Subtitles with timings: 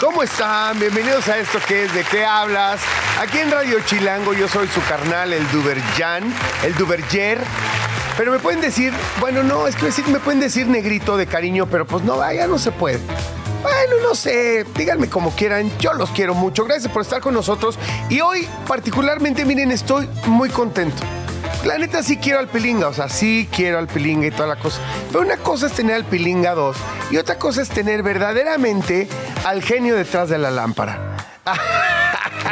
[0.00, 0.78] ¿Cómo están?
[0.78, 2.80] Bienvenidos a esto que es ¿De qué hablas?
[3.18, 6.22] Aquí en Radio Chilango yo soy su carnal, el Duverjan,
[6.64, 7.38] el Duverger.
[8.18, 11.86] Pero me pueden decir, bueno, no, es que me pueden decir negrito de cariño, pero
[11.86, 12.98] pues no, ya no se puede.
[13.62, 16.64] Bueno, no sé, díganme como quieran, yo los quiero mucho.
[16.64, 17.78] Gracias por estar con nosotros.
[18.10, 21.02] Y hoy, particularmente, miren, estoy muy contento.
[21.66, 24.56] La neta sí quiero al Pilinga, o sea, sí quiero al Pilinga y toda la
[24.56, 24.80] cosa.
[25.10, 26.76] Pero una cosa es tener al Pilinga 2
[27.10, 29.08] y otra cosa es tener verdaderamente
[29.44, 31.16] al genio detrás de la lámpara.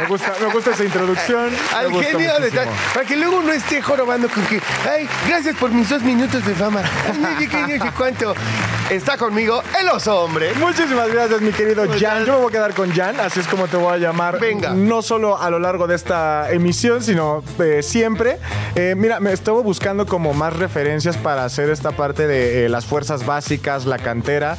[0.01, 1.49] Me gusta, me gusta esa introducción.
[1.73, 2.67] Al genio detrás.
[2.93, 6.53] Para que luego no esté jorobando con que, ay, gracias por mis dos minutos de
[6.53, 6.81] fama.
[7.37, 8.35] Ay, no cuánto.
[8.89, 10.53] Está conmigo el oso hombre.
[10.59, 12.23] Muchísimas gracias, mi querido ¿Cómo Jan.
[12.23, 14.39] Yo me voy a quedar con Jan, así es como te voy a llamar.
[14.39, 14.73] Venga.
[14.75, 18.37] No solo a lo largo de esta emisión, sino eh, siempre.
[18.75, 22.85] Eh, mira, me estaba buscando como más referencias para hacer esta parte de eh, las
[22.85, 24.55] fuerzas básicas, la cantera,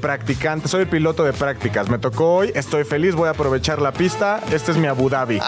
[0.00, 0.66] practicante.
[0.66, 1.88] Soy el piloto de prácticas.
[1.90, 4.40] Me tocó hoy, estoy feliz, voy a aprovechar la pista.
[4.50, 5.38] Este es mi Abu Dhabi.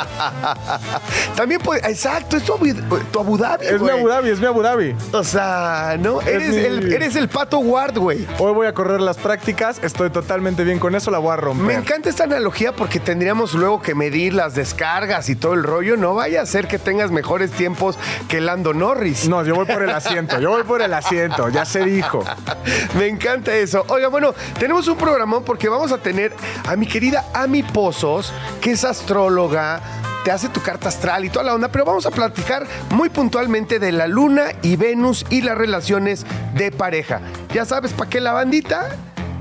[1.36, 2.66] También puede, exacto, es tu Abu,
[3.10, 3.66] tu Abu Dhabi.
[3.66, 3.88] es mi.
[3.90, 4.94] Abu Dhabi, es mi Abu Dhabi.
[5.12, 6.20] O sea, ¿no?
[6.20, 8.26] Eres, mi- el, eres el pato guard, güey.
[8.38, 11.66] Hoy voy a correr las prácticas, estoy totalmente bien con eso, la voy a romper.
[11.66, 15.96] Me encanta esta analogía porque tendríamos luego que medir las descargas y todo el rollo.
[15.96, 19.28] No vaya a ser que tengas mejores tiempos que Lando Norris.
[19.28, 22.24] No, yo voy por el asiento, yo voy por el asiento, ya se dijo.
[22.98, 23.84] Me encanta eso.
[23.88, 26.32] Oiga, bueno, tenemos un programón porque vamos a tener
[26.66, 29.80] a mi querida Ami Pozos, que es astróloga,
[30.24, 33.78] te hace tu carta astral y toda la onda, pero vamos a platicar muy puntualmente
[33.78, 36.24] de la luna y Venus y las relaciones
[36.54, 37.20] de pareja.
[37.52, 38.90] Ya sabes, ¿para qué la bandita?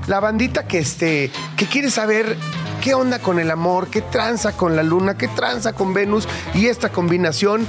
[0.08, 2.36] La bandita que, este, que quiere saber
[2.82, 6.66] qué onda con el amor, qué tranza con la luna, qué tranza con Venus y
[6.66, 7.66] esta combinación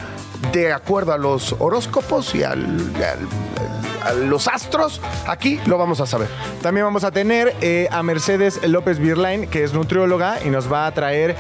[0.52, 6.28] de acuerdo a los horóscopos y al- al- los astros, aquí lo vamos a saber.
[6.62, 10.86] También vamos a tener eh, a Mercedes López Birlain, que es nutrióloga y nos va
[10.86, 11.36] a traer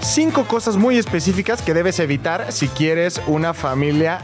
[0.00, 4.20] cinco cosas muy específicas que debes evitar si quieres una familia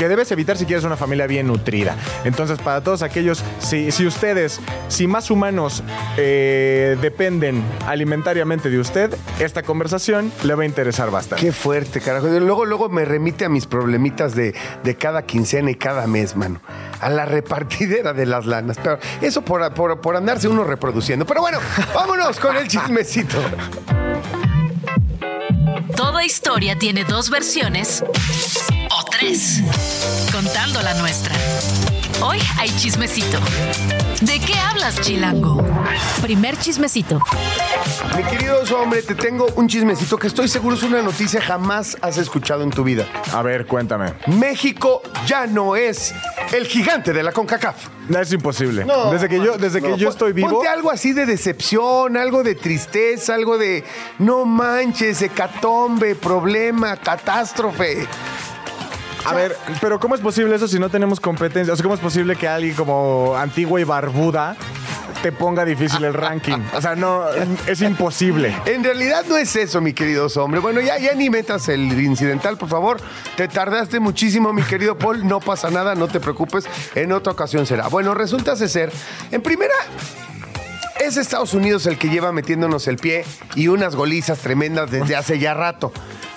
[0.00, 1.94] que debes evitar si quieres una familia bien nutrida.
[2.24, 5.82] Entonces, para todos aquellos, si, si ustedes, si más humanos
[6.16, 11.44] eh, dependen alimentariamente de usted, esta conversación le va a interesar bastante.
[11.44, 12.28] Qué fuerte, carajo.
[12.28, 16.62] Luego, luego me remite a mis problemitas de, de cada quincena y cada mes, mano.
[17.02, 18.78] A la repartidera de las lanas.
[18.82, 21.26] Pero eso por, por, por andarse uno reproduciendo.
[21.26, 21.58] Pero bueno,
[21.94, 23.36] vámonos con el chismecito.
[25.94, 28.02] Toda historia tiene dos versiones
[29.20, 29.62] tres,
[30.32, 31.34] contando la nuestra.
[32.22, 33.38] Hoy hay chismecito.
[34.20, 35.62] ¿De qué hablas, Chilango?
[36.22, 37.20] Primer chismecito.
[38.16, 42.18] Mi querido hombre, te tengo un chismecito que estoy seguro es una noticia jamás has
[42.18, 43.06] escuchado en tu vida.
[43.32, 44.14] A ver, cuéntame.
[44.26, 46.14] México ya no es
[46.52, 47.88] el gigante de la CONCACAF.
[48.08, 48.86] No, es imposible.
[49.10, 50.50] desde que yo, desde que yo estoy vivo.
[50.50, 53.84] Ponte algo así de decepción, algo de tristeza, algo de
[54.18, 58.06] no manches, hecatombe, problema, catástrofe.
[59.24, 61.72] A ver, pero ¿cómo es posible eso si no tenemos competencia?
[61.72, 64.56] O sea, ¿cómo es posible que alguien como antigua y barbuda
[65.22, 66.58] te ponga difícil el ranking?
[66.74, 67.24] O sea, no,
[67.66, 68.54] es imposible.
[68.66, 70.60] En realidad no es eso, mi querido hombre.
[70.60, 73.00] Bueno, ya, ya ni metas el incidental, por favor.
[73.36, 75.26] Te tardaste muchísimo, mi querido Paul.
[75.26, 76.66] No pasa nada, no te preocupes.
[76.94, 77.88] En otra ocasión será.
[77.88, 78.90] Bueno, resulta ser,
[79.30, 79.74] en primera,
[81.00, 83.24] es Estados Unidos el que lleva metiéndonos el pie
[83.54, 85.92] y unas golizas tremendas desde hace ya rato.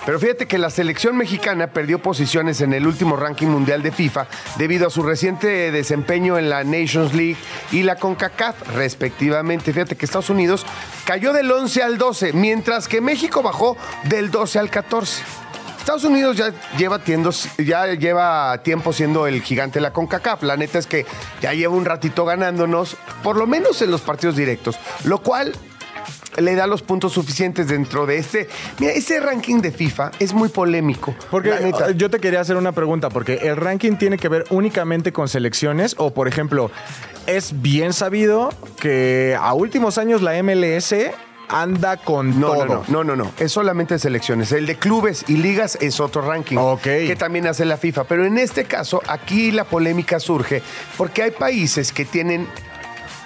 [0.06, 4.26] Pero fíjate que la selección mexicana perdió posiciones en el último ranking mundial de FIFA
[4.56, 7.36] debido a su reciente desempeño en la Nations League
[7.72, 9.72] y la CONCACAF, respectivamente.
[9.72, 10.66] Fíjate que Estados Unidos
[11.04, 15.43] cayó del 11 al 12, mientras que México bajó del 12 al 14.
[15.84, 20.42] Estados Unidos ya lleva, tiendos- ya lleva tiempo siendo el gigante de la CONCACAF.
[20.42, 21.04] La neta es que
[21.42, 25.52] ya lleva un ratito ganándonos, por lo menos en los partidos directos, lo cual
[26.38, 28.48] le da los puntos suficientes dentro de este.
[28.78, 31.14] Mira, este ranking de FIFA es muy polémico.
[31.30, 31.90] Porque la neta.
[31.90, 35.28] eh, yo te quería hacer una pregunta, porque el ranking tiene que ver únicamente con
[35.28, 36.70] selecciones o, por ejemplo,
[37.26, 38.48] es bien sabido
[38.80, 40.94] que a últimos años la MLS
[41.48, 42.64] anda con No, todo.
[42.66, 43.30] no, no, no, no, no.
[43.38, 44.52] Es solamente selecciones.
[44.52, 46.82] El de clubes y ligas es otro ranking Ok.
[46.82, 48.04] que también hace la FIFA.
[48.04, 50.62] Pero en este caso, aquí la polémica surge
[50.96, 52.48] porque hay países que tienen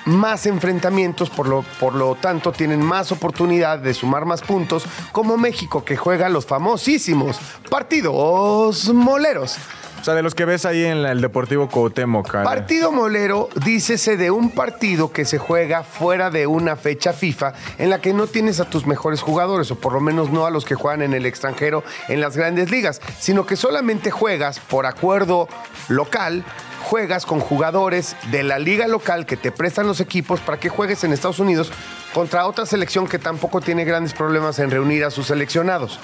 [0.04, 5.36] más enfrentamientos, por lo, por lo tanto tienen más oportunidad de sumar más puntos, como
[5.36, 7.38] México que juega los famosísimos
[7.68, 9.56] partidos moleros.
[10.00, 12.30] O sea, de los que ves ahí en el Deportivo Cuauhtémoc.
[12.44, 17.90] Partido molero, dícese de un partido que se juega fuera de una fecha FIFA en
[17.90, 20.64] la que no tienes a tus mejores jugadores, o por lo menos no a los
[20.64, 25.48] que juegan en el extranjero en las grandes ligas, sino que solamente juegas por acuerdo
[25.88, 26.44] local.
[26.80, 31.02] Juegas con jugadores de la liga local que te prestan los equipos para que juegues
[31.02, 31.72] en Estados Unidos
[32.14, 35.98] contra otra selección que tampoco tiene grandes problemas en reunir a sus seleccionados.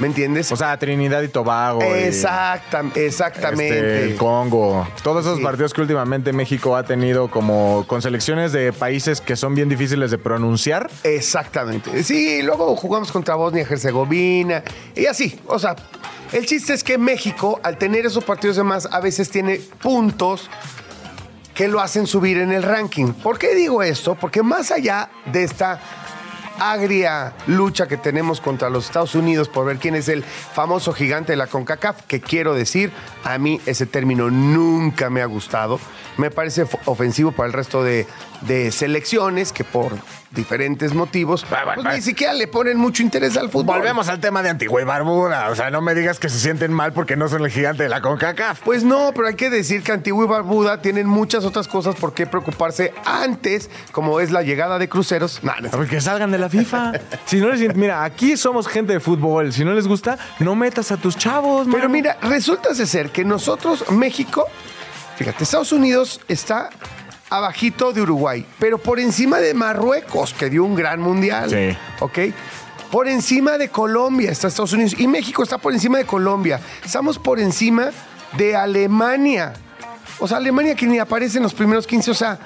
[0.00, 0.50] ¿Me entiendes?
[0.50, 1.80] O sea, Trinidad y Tobago.
[1.82, 3.68] y, Exacta- exactamente.
[3.76, 4.88] este, el Congo.
[5.02, 5.44] Todos esos Sí.
[5.44, 10.10] partidos que últimamente México ha tenido como con selecciones de países que son bien difíciles
[10.10, 10.90] de pronunciar.
[11.04, 12.02] Exactamente.
[12.02, 14.62] Sí, luego jugamos contra Bosnia y Herzegovina
[14.96, 15.38] y así.
[15.46, 15.76] O sea,
[16.32, 20.48] el chiste es que México, al tener esos partidos de más, a veces tiene puntos
[21.54, 23.12] que lo hacen subir en el ranking.
[23.12, 24.14] ¿Por qué digo esto?
[24.14, 25.78] Porque más allá de esta
[26.60, 31.32] agria lucha que tenemos contra los Estados Unidos por ver quién es el famoso gigante
[31.32, 32.92] de la CONCACAF, que quiero decir,
[33.24, 35.80] a mí ese término nunca me ha gustado.
[36.18, 38.06] Me parece ofensivo para el resto de,
[38.42, 39.92] de selecciones que por
[40.32, 41.44] diferentes motivos
[41.74, 43.78] pues, ni siquiera le ponen mucho interés al fútbol.
[43.78, 45.50] Volvemos al tema de Antigua y Barbuda.
[45.50, 47.88] O sea, no me digas que se sienten mal porque no son el gigante de
[47.88, 48.60] la CONCACAF.
[48.60, 52.14] Pues no, pero hay que decir que Antigua y Barbuda tienen muchas otras cosas por
[52.14, 55.40] qué preocuparse antes, como es la llegada de cruceros.
[55.42, 56.92] Nah, no es- A ver, que salgan de la FIFA.
[57.26, 59.52] Si no les, mira, aquí somos gente de fútbol.
[59.52, 61.66] Si no les gusta, no metas a tus chavos.
[61.66, 61.88] Pero mano.
[61.90, 64.46] mira, resulta ser que nosotros, México,
[65.16, 66.70] fíjate, Estados Unidos está
[67.30, 71.48] abajito de Uruguay, pero por encima de Marruecos, que dio un gran mundial.
[71.48, 71.76] Sí.
[72.00, 72.18] ¿Ok?
[72.90, 76.60] Por encima de Colombia está Estados Unidos y México está por encima de Colombia.
[76.84, 77.90] Estamos por encima
[78.36, 79.52] de Alemania.
[80.18, 82.38] O sea, Alemania que ni aparece en los primeros 15, o sea,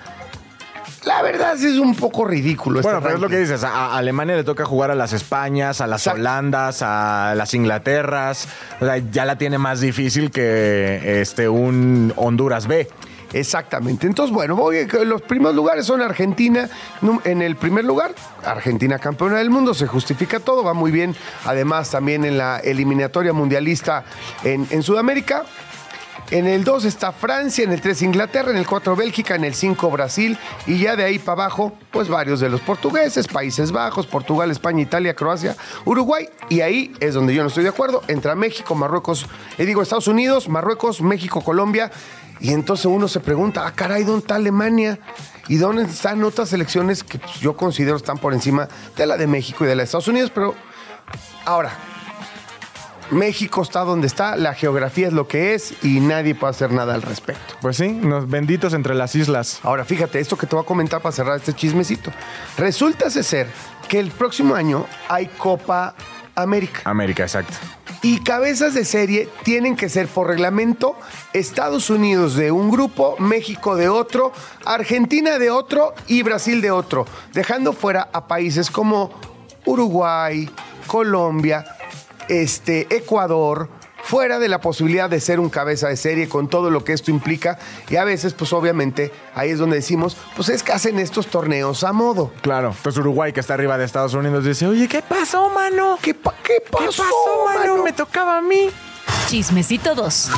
[1.07, 2.81] la verdad es un poco ridículo.
[2.81, 3.65] este Bueno, pero es lo que dices.
[3.65, 6.21] A a Alemania le toca jugar a las Españas, a las Exacto.
[6.21, 8.49] Holandas, a las Inglaterras.
[8.81, 12.89] O sea, ya la tiene más difícil que este un Honduras B.
[13.35, 14.07] Exactamente.
[14.07, 16.69] Entonces, bueno, voy, los primeros lugares son Argentina.
[17.25, 18.15] En el primer lugar,
[18.45, 21.17] Argentina campeona del mundo, se justifica todo, va muy bien.
[21.45, 24.05] Además, también en la eliminatoria mundialista
[24.45, 25.45] en, en Sudamérica.
[26.31, 29.55] En el 2 está Francia, en el 3 Inglaterra, en el 4 Bélgica, en el
[29.55, 34.07] 5 Brasil y ya de ahí para abajo, pues varios de los portugueses, Países Bajos,
[34.07, 35.55] Portugal, España, Italia, Croacia,
[35.85, 39.27] Uruguay y ahí es donde yo no estoy de acuerdo, entra México, Marruecos,
[39.59, 41.91] eh, digo Estados Unidos, Marruecos, México, Colombia
[42.41, 44.99] y entonces uno se pregunta, ah caray, ¿dónde está Alemania?
[45.49, 49.27] ¿Y dónde están otras selecciones que pues, yo considero están por encima de la de
[49.27, 50.31] México y de la de Estados Unidos?
[50.35, 50.55] Pero
[51.45, 51.73] ahora,
[53.11, 56.95] México está donde está, la geografía es lo que es y nadie puede hacer nada
[56.95, 57.55] al respecto.
[57.61, 59.61] Pues sí, nos benditos entre las islas.
[59.63, 62.11] Ahora, fíjate, esto que te voy a comentar para cerrar este chismecito.
[62.57, 63.47] Resulta ser
[63.89, 65.95] que el próximo año hay Copa
[66.35, 66.81] América.
[66.85, 67.55] América, exacto.
[68.03, 70.97] Y cabezas de serie tienen que ser por reglamento
[71.33, 74.33] Estados Unidos de un grupo, México de otro,
[74.67, 79.11] Argentina de otro y Brasil de otro, dejando fuera a países como
[79.65, 80.51] Uruguay,
[80.87, 81.65] Colombia,
[82.29, 83.71] este, Ecuador,
[84.05, 87.11] fuera de la posibilidad de ser un cabeza de serie con todo lo que esto
[87.11, 87.59] implica.
[87.89, 91.85] Y a veces, pues obviamente, ahí es donde decimos, pues es que hacen estos torneos
[91.85, 92.31] a modo.
[92.43, 92.75] Claro.
[92.77, 95.99] Entonces Uruguay, que está arriba de Estados Unidos, dice, oye, ¿qué pasó, mano?
[96.03, 97.73] ¿Qué, pa- qué pasó, ¿Qué pasó, mano?
[97.73, 97.83] mano?
[97.85, 98.71] Me tocaba a mí.
[99.29, 100.31] Chismecito 2.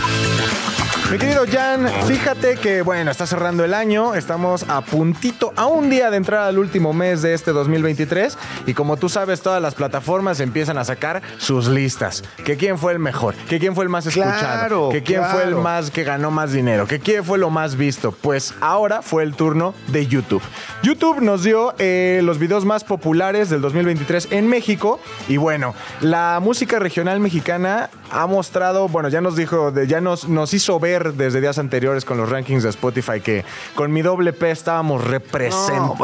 [1.11, 5.89] Mi querido Jan, fíjate que, bueno, está cerrando el año, estamos a puntito, a un
[5.89, 8.37] día de entrar al último mes de este 2023
[8.67, 12.25] y como tú sabes, todas las plataformas empiezan a sacar sus listas.
[12.45, 15.45] Que quién fue el mejor, que quién fue el más escuchado, Claro, que quién fue
[15.45, 18.11] el más que ganó más dinero, que quién fue lo más visto.
[18.11, 20.43] Pues ahora fue el turno de YouTube.
[20.83, 24.99] YouTube nos dio eh, los videos más populares del 2023 en México
[25.29, 30.53] y bueno, la música regional mexicana ha mostrado, bueno, ya nos dijo, ya nos, nos
[30.55, 33.45] hizo ver desde días anteriores con los rankings de Spotify que
[33.75, 35.95] con mi doble P estábamos representando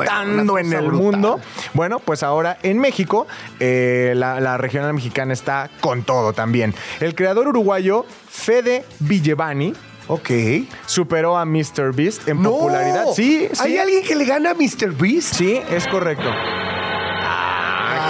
[0.52, 1.00] bueno, en el brutal.
[1.12, 1.40] mundo.
[1.74, 3.26] Bueno, pues ahora en México,
[3.60, 6.74] eh, la, la regional mexicana está con todo también.
[7.00, 9.74] El creador uruguayo Fede Villevani
[10.08, 10.30] Ok.
[10.86, 11.92] superó a Mr.
[11.94, 12.50] Beast en No.
[12.50, 13.06] popularidad.
[13.14, 13.60] Sí, sí.
[13.62, 14.90] ¿Hay alguien que le gana a Mr.
[14.92, 15.34] Beast?
[15.34, 16.28] Sí, es correcto.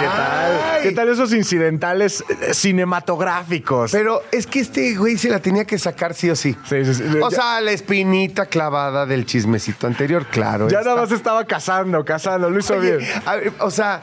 [0.03, 0.81] ¿Qué tal?
[0.83, 3.91] ¿Qué tal esos incidentales eh, cinematográficos?
[3.91, 6.55] Pero es que este güey se la tenía que sacar sí o sí.
[6.67, 7.03] Sí, sí, sí.
[7.21, 10.67] O Ya- sea, la espinita clavada del chismecito anterior, claro.
[10.69, 10.89] ya está.
[10.91, 13.09] nada más estaba cazando, cazando, lo hizo Oye, bien.
[13.25, 14.01] a ver, o sea,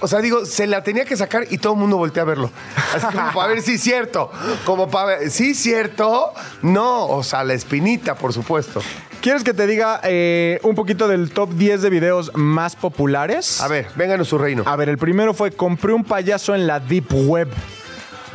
[0.00, 2.50] o sea, digo, se la tenía que sacar y todo el mundo voltea a verlo.
[2.94, 4.30] Así como para ver si es cierto.
[4.66, 6.32] Como para ver, ¿sí es cierto?
[6.62, 8.82] No, o sea, la espinita, por supuesto.
[9.24, 13.58] ¿Quieres que te diga eh, un poquito del top 10 de videos más populares?
[13.62, 14.64] A ver, vénganos su reino.
[14.66, 17.48] A ver, el primero fue Compré un payaso en la Deep Web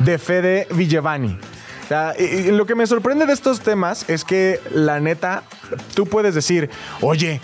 [0.00, 1.38] de Fede Villevani.
[1.84, 5.44] O sea, y- y lo que me sorprende de estos temas es que, la neta,
[5.94, 6.68] tú puedes decir,
[7.02, 7.40] oye,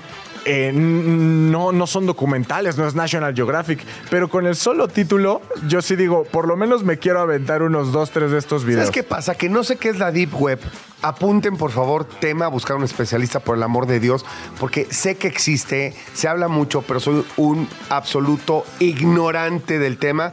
[0.46, 5.82] eh, no, no son documentales, no es National Geographic, pero con el solo título, yo
[5.82, 8.86] sí digo, por lo menos me quiero aventar unos dos, tres de estos videos.
[8.86, 9.34] ¿Sabes qué pasa?
[9.34, 10.60] Que no sé qué es la Deep Web.
[11.02, 14.24] Apunten, por favor, tema a buscar un especialista, por el amor de Dios,
[14.58, 20.32] porque sé que existe, se habla mucho, pero soy un absoluto ignorante del tema.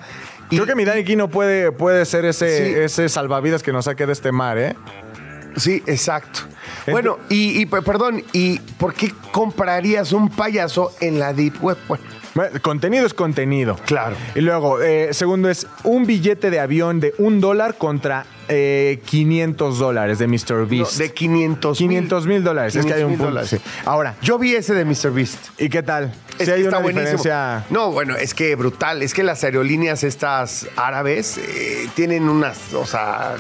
[0.50, 2.74] Y- Creo que mi Dani Kino puede, puede ser ese, Sí.
[2.80, 4.76] ese salvavidas que nos saque de este mar, ¿eh?
[5.58, 6.42] Sí, exacto.
[6.92, 11.78] Bueno, y, y, pe- perdón, ¿y por qué comprarías un payaso en la Deep Web?
[11.88, 12.04] Bueno,
[12.64, 13.76] Contenido es contenido.
[13.86, 14.16] Claro.
[14.34, 19.78] Y luego, eh, segundo es un billete de avión de un dólar contra eh, 500
[19.78, 20.54] dólares de Mr.
[20.62, 20.98] no, Beast.
[20.98, 22.76] de 500 500 mil dólares.
[22.76, 23.48] Es que hay un 500,000 punto.
[23.48, 23.82] sí.
[23.86, 25.12] Ahora, Yo vi ese de Mr.
[25.14, 25.38] Beast.
[25.62, 26.12] ¿y qué tal?
[26.40, 27.66] Es Si hay una diferencia.
[27.70, 29.04] No, bueno, es que brutal.
[29.04, 33.36] Es que las aerolíneas estas árabes eh, tienen unas, o sea,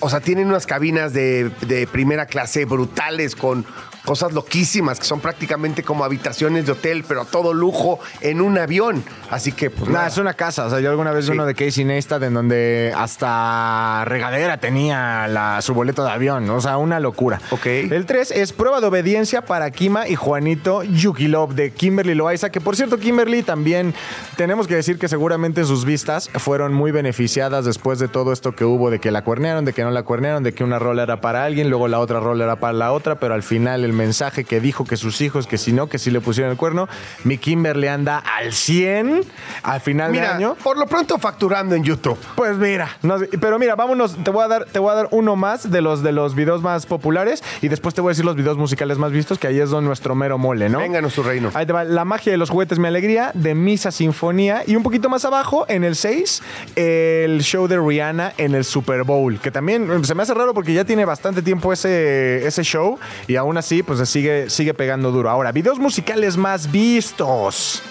[0.00, 3.64] o sea, tienen unas cabinas de, de primera clase brutales con
[4.04, 8.58] cosas loquísimas que son prácticamente como habitaciones de hotel, pero a todo lujo en un
[8.58, 9.04] avión.
[9.30, 10.08] Así que, pues nada.
[10.08, 10.66] es una casa.
[10.66, 11.32] O sea, yo alguna vez vi Sí.
[11.32, 16.48] uno de Casey Neistat en donde hasta regadera tenía la, su boleto de avión.
[16.50, 17.40] O sea, una locura.
[17.50, 17.66] Ok.
[17.66, 22.50] El 3 es prueba de obediencia para Kima y Juanito Yukilov de Kimberly Loaiza.
[22.50, 23.94] Que por cierto, Kimberly también
[24.36, 28.64] tenemos que decir que seguramente sus vistas fueron muy beneficiadas después de todo esto que
[28.64, 31.20] hubo de que la cuernearon, de que no la cuernearon, de que una rola era
[31.20, 34.44] para alguien, luego la otra rola era para la otra, pero al final el mensaje
[34.44, 36.88] que dijo que sus hijos, que si no, que si le pusieron el cuerno,
[37.24, 39.22] mi Kimberly anda al 100
[39.62, 40.56] al final de Mira, año.
[40.62, 42.18] por lo pronto facturando en YouTube.
[42.36, 45.36] Pues mira, no pero mira, vámonos, te voy a dar, te voy a dar uno
[45.36, 48.36] más de los de los videos más populares y después te voy a decir los
[48.36, 50.78] videos musicales más vistos, que ahí es donde nuestro mero mole, ¿no?
[50.78, 51.50] Vénganos su reino.
[51.54, 54.62] Ahí te va, La magia de los juguetes, mi alegría, de Misa Sinfonía.
[54.66, 56.42] Y un poquito más abajo, en el 6,
[56.76, 59.38] el show de Rihanna en el Super Bowl.
[59.38, 62.98] Que también eh, se me hace raro porque ya tiene bastante tiempo ese, ese show.
[63.26, 65.30] Y aún así, pues sigue, sigue pegando duro.
[65.30, 67.82] Ahora, videos musicales más vistos.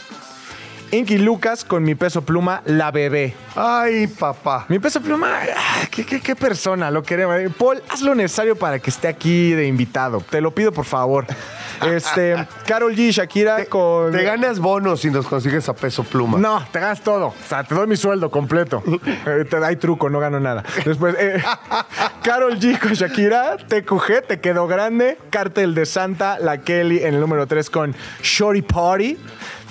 [0.92, 3.34] Inky Lucas con mi peso pluma, La Bebé.
[3.56, 4.66] Ay, papá.
[4.68, 7.40] Mi peso pluma, ah, ¿qué, qué, qué persona lo queremos.
[7.40, 10.22] Eh, Paul, haz lo necesario para que esté aquí de invitado.
[10.30, 11.26] Te lo pido, por favor.
[11.82, 12.36] Este,
[12.68, 14.12] Carol G, Shakira con.
[14.12, 16.38] Te ganas bonos si nos consigues a peso pluma.
[16.38, 17.28] No, te ganas todo.
[17.28, 18.84] O sea, te doy mi sueldo completo.
[19.26, 20.64] Eh, te da truco, no gano nada.
[20.86, 21.42] Después, eh,
[22.24, 25.18] Carol G con Shakira, TQG, te quedó grande.
[25.30, 29.18] Cártel de Santa, la Kelly en el número 3 con Shorty Party.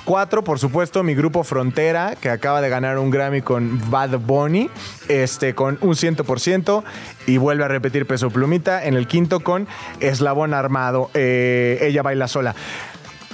[0.05, 4.71] Cuatro, por supuesto, mi grupo Frontera, que acaba de ganar un Grammy con Bad Bunny,
[5.09, 6.83] este, con un 100%,
[7.27, 9.69] y vuelve a repetir Peso Plumita en el quinto con
[10.01, 12.55] Eslabón Armado, eh, Ella Baila Sola.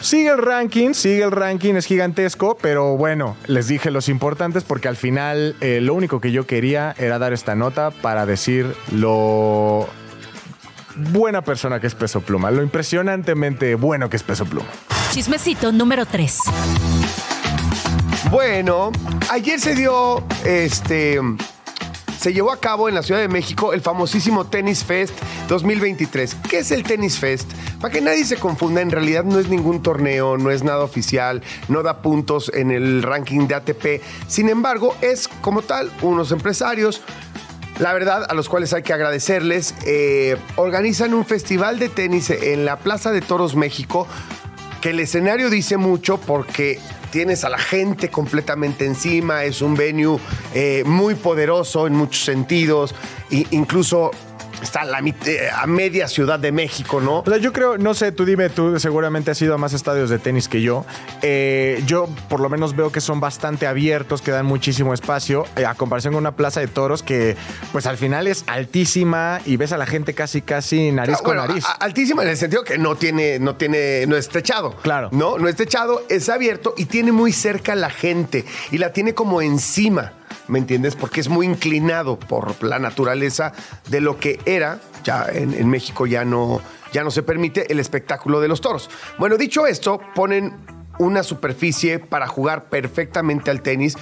[0.00, 4.88] Sigue el ranking, sigue el ranking, es gigantesco, pero bueno, les dije los importantes porque
[4.88, 9.88] al final eh, lo único que yo quería era dar esta nota para decir lo
[10.96, 14.68] buena persona que es Peso Pluma, lo impresionantemente bueno que es Peso Pluma.
[15.16, 16.40] Chismecito número 3.
[18.30, 18.92] Bueno,
[19.30, 21.18] ayer se dio este.
[22.20, 25.14] Se llevó a cabo en la Ciudad de México el famosísimo Tennis Fest
[25.48, 26.36] 2023.
[26.50, 27.50] ¿Qué es el Tennis Fest?
[27.80, 31.42] Para que nadie se confunda, en realidad no es ningún torneo, no es nada oficial,
[31.68, 34.02] no da puntos en el ranking de ATP.
[34.28, 37.00] Sin embargo, es como tal unos empresarios
[37.78, 42.64] la verdad, a los cuales hay que agradecerles, eh, organizan un festival de tenis en
[42.64, 44.06] la Plaza de Toros México,
[44.80, 46.78] que el escenario dice mucho porque
[47.10, 50.18] tienes a la gente completamente encima, es un venue
[50.54, 52.94] eh, muy poderoso en muchos sentidos,
[53.30, 54.10] e incluso
[54.62, 57.20] está a, la eh, a media Ciudad de México, ¿no?
[57.20, 60.10] O sea, yo creo, no sé, tú dime, tú seguramente has ido a más estadios
[60.10, 60.84] de tenis que yo.
[61.22, 65.66] Eh, yo por lo menos veo que son bastante abiertos, que dan muchísimo espacio, eh,
[65.66, 67.36] a comparación con una plaza de toros que
[67.72, 71.46] pues al final es altísima y ves a la gente casi, casi nariz con bueno,
[71.46, 71.64] nariz.
[71.80, 74.76] altísima en el sentido que no tiene, no tiene, no es techado.
[74.76, 75.08] Claro.
[75.12, 79.14] No, no es techado, es abierto y tiene muy cerca la gente y la tiene
[79.14, 80.12] como encima.
[80.48, 80.96] ¿Me entiendes?
[80.96, 83.52] Porque es muy inclinado por la naturaleza
[83.88, 84.80] de lo que era.
[85.04, 86.60] Ya en, México ya no,
[86.92, 88.90] ya no se permite el espectáculo de los toros.
[89.18, 90.56] Bueno, dicho esto, ponen
[90.98, 93.96] una superficie para jugar perfectamente al tenis.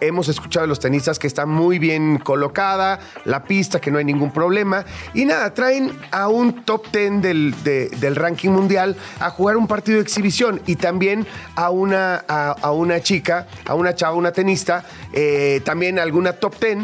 [0.00, 4.04] Hemos escuchado de los tenistas que está muy bien colocada, la pista, que no hay
[4.04, 4.84] ningún problema.
[5.14, 9.66] Y nada, traen a un top 10 del, de- del ranking mundial a jugar un
[9.66, 14.32] partido de exhibición y también a una, a, a una chica, a una chava, una
[14.32, 16.78] tenista, eh, también alguna top 10.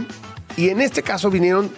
[0.56, 1.70] Y en este caso vinieron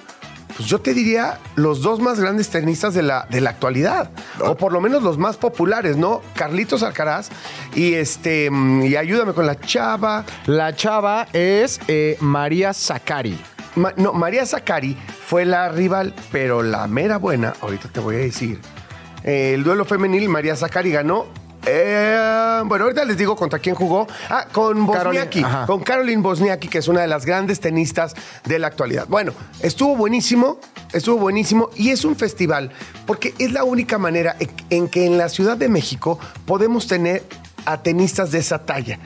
[0.56, 4.56] pues yo te diría los dos más grandes tenistas de la, de la actualidad, o
[4.56, 6.22] por lo menos los más populares, ¿no?
[6.34, 7.28] Carlitos Alcaraz
[7.74, 8.50] y este,
[8.82, 10.24] y ayúdame con la chava.
[10.46, 13.38] La chava es eh, María Zacari.
[13.96, 14.96] No, María Zacari
[15.26, 18.60] fue la rival, pero la mera buena, ahorita te voy a decir.
[19.24, 21.26] eh, el duelo femenil, María Zacari ganó.
[21.66, 24.06] Eh, bueno, ahorita les digo contra quién jugó.
[24.30, 25.42] Ah, con Bosniaki.
[25.42, 29.06] Caroline, con Caroline Bosniaki, que es una de las grandes tenistas de la actualidad.
[29.08, 30.58] Bueno, estuvo buenísimo,
[30.92, 32.70] estuvo buenísimo y es un festival
[33.06, 37.22] porque es la única manera en- en que en la Ciudad de México podemos tener
[37.66, 38.98] a tenistas de esa talla.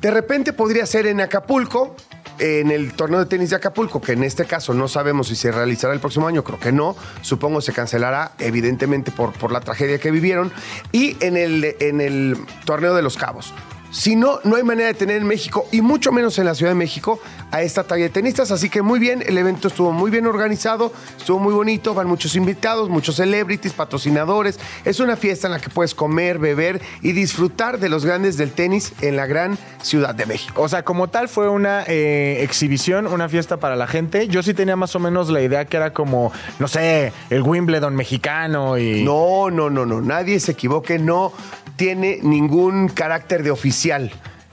[0.00, 1.96] De repente podría ser en Acapulco,
[2.38, 5.52] en el torneo de tenis de Acapulco, que en este caso no sabemos si se
[5.52, 9.98] realizará el próximo año, creo que no, supongo se cancelará evidentemente por, por la tragedia
[9.98, 10.52] que vivieron,
[10.92, 13.52] y en el, en el torneo de los Cabos.
[13.94, 16.72] Si no, no hay manera de tener en México, y mucho menos en la Ciudad
[16.72, 17.20] de México,
[17.52, 18.50] a esta talla de tenistas.
[18.50, 22.34] Así que muy bien, el evento estuvo muy bien organizado, estuvo muy bonito, van muchos
[22.34, 24.58] invitados, muchos celebrities, patrocinadores.
[24.84, 28.50] Es una fiesta en la que puedes comer, beber y disfrutar de los grandes del
[28.50, 30.62] tenis en la gran Ciudad de México.
[30.62, 34.26] O sea, como tal fue una eh, exhibición, una fiesta para la gente.
[34.26, 37.94] Yo sí tenía más o menos la idea que era como, no sé, el Wimbledon
[37.94, 39.04] mexicano y...
[39.04, 41.32] No, no, no, no, nadie se equivoque, no
[41.76, 43.50] tiene ningún carácter de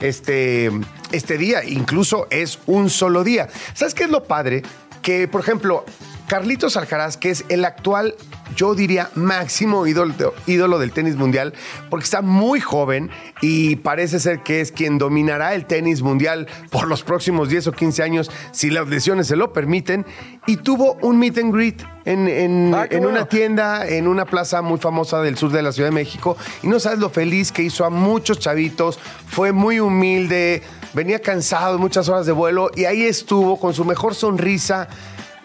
[0.00, 0.70] este,
[1.12, 3.48] este día, incluso es un solo día.
[3.74, 4.62] ¿Sabes qué es lo padre?
[5.00, 5.84] Que, por ejemplo,
[6.28, 8.14] Carlitos Alcaraz, que es el actual,
[8.56, 10.14] yo diría, máximo ídolo,
[10.46, 11.52] ídolo del tenis mundial,
[11.90, 13.10] porque está muy joven
[13.42, 17.72] y parece ser que es quien dominará el tenis mundial por los próximos 10 o
[17.72, 20.06] 15 años, si las lesiones se lo permiten,
[20.46, 23.18] y tuvo un meet and greet en, en- Ah, qué en bueno.
[23.18, 26.66] una tienda, en una plaza muy famosa del sur de la Ciudad de México, y
[26.68, 30.62] no sabes lo feliz que hizo a muchos chavitos, fue muy humilde,
[30.94, 34.88] venía cansado, muchas horas de vuelo, y ahí estuvo con su mejor sonrisa.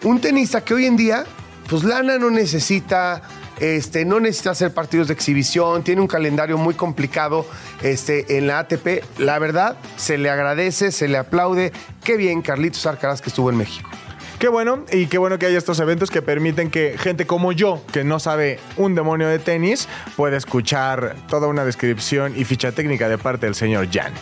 [0.04, 1.24] Un tenista que hoy en día,
[1.68, 3.22] pues lana no necesita,
[3.58, 7.44] este, no necesita hacer partidos de exhibición, tiene un calendario muy complicado
[7.82, 9.02] este, en la ATP.
[9.18, 11.72] La verdad, se le agradece, se le aplaude.
[12.04, 13.90] Qué bien, Carlitos Alcaraz, que estuvo en México.
[14.38, 17.82] Qué bueno, y qué bueno que haya estos eventos que permiten que gente como yo,
[17.92, 23.08] que no sabe un demonio de tenis, pueda escuchar toda una descripción y ficha técnica
[23.08, 24.12] de parte del señor Jan.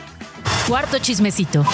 [0.67, 1.67] Cuarto chismecito.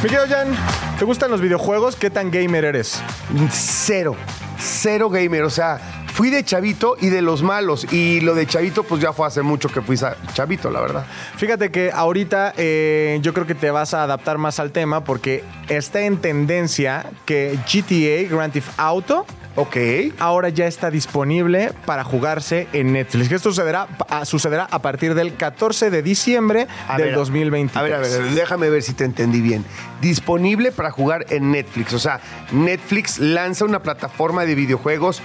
[0.00, 0.54] Mi querido Jan,
[0.96, 1.96] ¿te gustan los videojuegos?
[1.96, 3.02] ¿Qué tan gamer eres?
[3.50, 4.14] Cero,
[4.56, 5.42] cero gamer.
[5.42, 7.92] O sea, fui de chavito y de los malos.
[7.92, 9.96] Y lo de chavito, pues ya fue hace mucho que fui
[10.34, 11.04] chavito, la verdad.
[11.36, 15.42] Fíjate que ahorita eh, yo creo que te vas a adaptar más al tema porque
[15.68, 19.26] está en tendencia que GTA Grand Theft Auto
[19.60, 19.76] Ok.
[20.20, 23.32] ahora ya está disponible para jugarse en Netflix.
[23.32, 27.76] Esto sucederá, a- sucederá a partir del 14 de diciembre A del ver, 2023.
[27.76, 29.64] A ver, a ver, déjame ver si te entendí bien.
[30.00, 31.92] Disponible para jugar en Netflix.
[31.92, 32.20] O sea,
[32.52, 35.20] Netflix lanza una plataforma de videojuegos.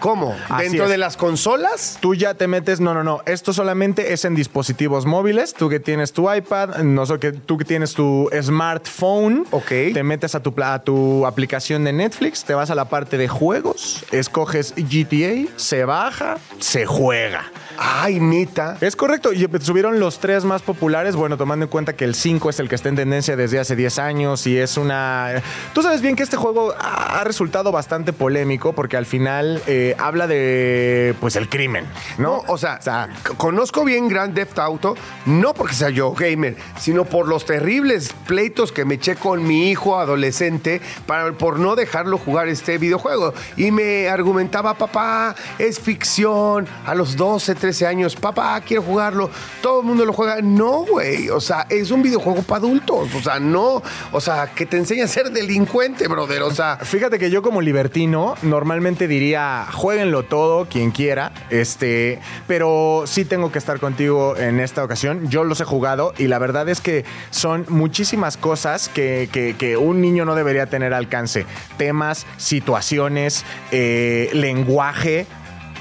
[0.00, 0.36] ¿Cómo?
[0.48, 0.90] Así ¿Dentro es.
[0.90, 1.98] de las consolas?
[2.00, 3.22] Tú ya te metes, no, no, no.
[3.26, 5.54] Esto solamente es en dispositivos móviles.
[5.54, 9.46] Tú que tienes tu iPad, no sé, que tú que tienes tu smartphone.
[9.50, 9.68] Ok.
[9.94, 13.28] Te metes a tu, a tu aplicación de Netflix, te vas a la parte de
[13.28, 17.50] juegos, escoges GTA, se baja, se juega.
[17.78, 18.78] Ay, neta.
[18.80, 22.50] Es correcto, y subieron los tres más populares, bueno, tomando en cuenta que el 5
[22.50, 25.42] es el que está en tendencia desde hace 10 años y es una...
[25.74, 29.85] Tú sabes bien que este juego ha ha resultado bastante polémico porque al final eh,
[29.98, 31.86] habla de, pues, el crimen,
[32.18, 32.26] ¿no?
[32.26, 34.96] No, o sea, c- conozco bien Grand Theft Auto,
[35.26, 39.70] no porque sea yo gamer, sino por los terribles pleitos que me eché con mi
[39.70, 43.32] hijo adolescente para, por no dejarlo jugar este videojuego.
[43.56, 49.30] Y me argumentaba, papá, es ficción, a los 12, 13 años, papá, quiero jugarlo,
[49.62, 50.40] todo el mundo lo juega.
[50.42, 54.66] No, güey, o sea, es un videojuego para adultos, o sea, no, o sea, que
[54.66, 56.78] te enseña a ser delincuente, brother, o sea...
[56.82, 63.52] Fíjate que yo como libertino normalmente diría, jueguenlo todo, quien quiera, este, pero sí tengo
[63.52, 65.28] que estar contigo en esta ocasión.
[65.30, 69.76] Yo los he jugado y la verdad es que son muchísimas cosas que, que- que
[69.76, 71.46] un niño no debería tener alcance.
[71.76, 75.26] Temas, situaciones, eh, lenguaje,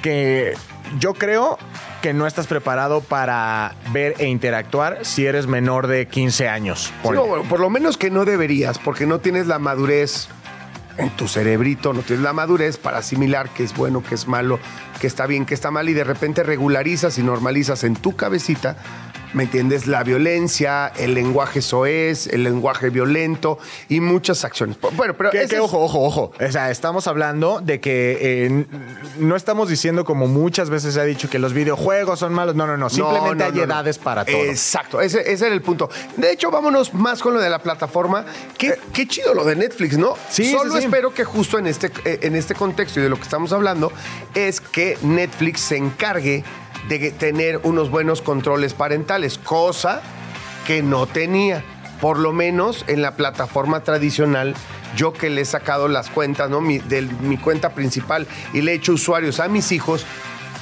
[0.02, 0.54] que
[1.00, 1.58] yo creo
[2.02, 6.94] que no estás preparado para ver e interactuar si eres menor de 15 años.
[7.16, 10.28] No, por lo menos que no deberías, porque no tienes la madurez
[10.98, 14.60] en tu cerebrito, no tienes la madurez para asimilar qué es bueno, qué es malo,
[15.00, 18.78] qué está bien, qué está mal, y de repente regularizas y normalizas en tu cabecita
[19.36, 19.86] ¿me entiendes?
[19.86, 24.78] La violencia, el lenguaje soez, el lenguaje violento y muchas acciones.
[24.96, 26.32] Bueno, pero Que, que es- ojo, ojo, ojo.
[26.40, 28.66] O sea, estamos hablando de que eh,
[29.20, 32.56] no estamos diciendo como muchas veces se ha dicho que los videojuegos son malos.
[32.56, 32.90] No, no, no.
[32.90, 34.36] Simplemente No, no, hay no, edades para todo.
[34.38, 35.90] Exacto, ese, ese era el punto.
[36.18, 38.26] De hecho, vámonos más con lo de la plataforma.
[38.58, 40.14] Qué, qué chido lo de Netflix, ¿no?
[40.16, 40.20] Eh.
[40.30, 40.86] Sí, Solo sí, sí.
[40.86, 43.92] espero que justo en este, eh, en este contexto y de lo que estamos hablando
[44.34, 46.44] es que Netflix se encargue
[46.88, 50.02] de tener unos buenos controles parentales, cosa
[50.66, 51.64] que no tenía.
[52.02, 54.54] Por lo menos en la plataforma tradicional,
[54.96, 56.62] yo que le he sacado las cuentas, ¿no?
[56.62, 60.06] Mi, de mi cuenta principal y le he hecho usuarios a mis hijos,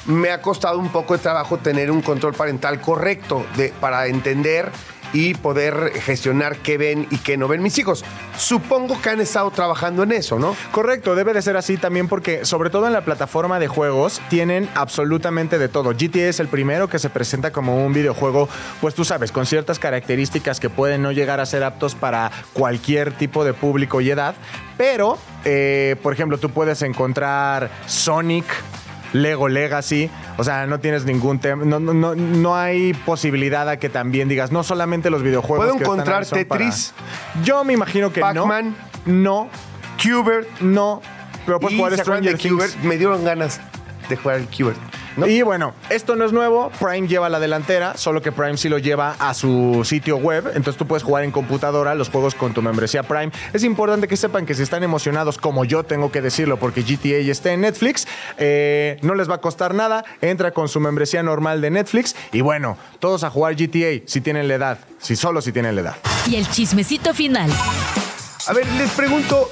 [0.06, 4.70] me ha costado un poco de trabajo tener un control parental correcto de, para entender
[5.14, 8.04] y poder gestionar qué ven y qué no ven mis hijos.
[8.36, 10.54] Supongo que han estado trabajando en eso, ¿no?
[10.72, 14.68] Correcto, debe de ser así también porque sobre todo en la plataforma de juegos tienen
[14.74, 15.92] absolutamente de todo.
[15.92, 18.48] GTA es el primero que se presenta como un videojuego,
[18.80, 23.12] pues tú sabes, con ciertas características que pueden no llegar a ser aptos para cualquier
[23.12, 24.34] tipo de público y edad,
[24.76, 28.44] pero, eh, por ejemplo, tú puedes encontrar Sonic.
[29.14, 33.78] Lego Legacy, o sea, no tienes ningún tema, no, no, no, no hay posibilidad a
[33.78, 35.64] que también digas, no solamente los videojuegos.
[35.64, 36.92] ¿Puedo que están encontrar ahí son para- Tetris?
[37.44, 38.74] Yo me imagino que Pac-Man?
[39.06, 39.14] no.
[39.14, 39.48] No,
[40.02, 40.48] Cubert.
[40.60, 41.00] no,
[41.46, 42.70] pero puedes jugar ¿se acuerdan Stranger.
[42.82, 43.60] Me dieron ganas
[44.08, 44.78] de jugar el Cubert.
[45.16, 45.26] ¿No?
[45.26, 46.70] Y bueno, esto no es nuevo.
[46.78, 50.48] Prime lleva la delantera, solo que Prime sí lo lleva a su sitio web.
[50.48, 53.32] Entonces tú puedes jugar en computadora los juegos con tu membresía Prime.
[53.52, 57.20] Es importante que sepan que si están emocionados, como yo tengo que decirlo, porque GTA
[57.20, 58.06] ya está en Netflix,
[58.38, 60.04] eh, no les va a costar nada.
[60.20, 62.14] Entra con su membresía normal de Netflix.
[62.32, 64.78] Y bueno, todos a jugar GTA si tienen la edad.
[64.98, 65.96] Si solo si tienen la edad.
[66.28, 67.50] Y el chismecito final.
[68.46, 69.48] A ver, les pregunto,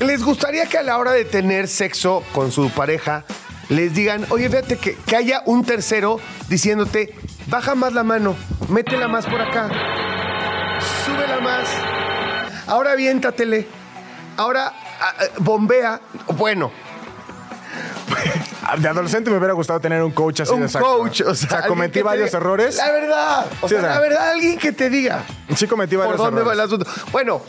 [0.00, 3.24] ¿les gustaría que a la hora de tener sexo con su pareja
[3.68, 7.14] les digan, oye, fíjate que, que haya un tercero diciéndote,
[7.46, 8.36] baja más la mano,
[8.68, 9.68] métela más por acá,
[11.04, 11.68] súbela más,
[12.66, 13.66] ahora aviéntatele,
[14.36, 16.00] ahora ah, ah, bombea,
[16.36, 16.70] bueno,
[18.78, 20.98] De adolescente me hubiera gustado tener un coach así de un exacto.
[20.98, 22.76] coach, o sea, cometí varios diga, errores.
[22.76, 25.22] La verdad, o Sí, sea, o sea, la verdad, alguien que te diga.
[25.54, 26.72] Sí cometí varios ¿Por dónde va errores.
[26.74, 27.10] el asunto?
[27.12, 27.42] Bueno,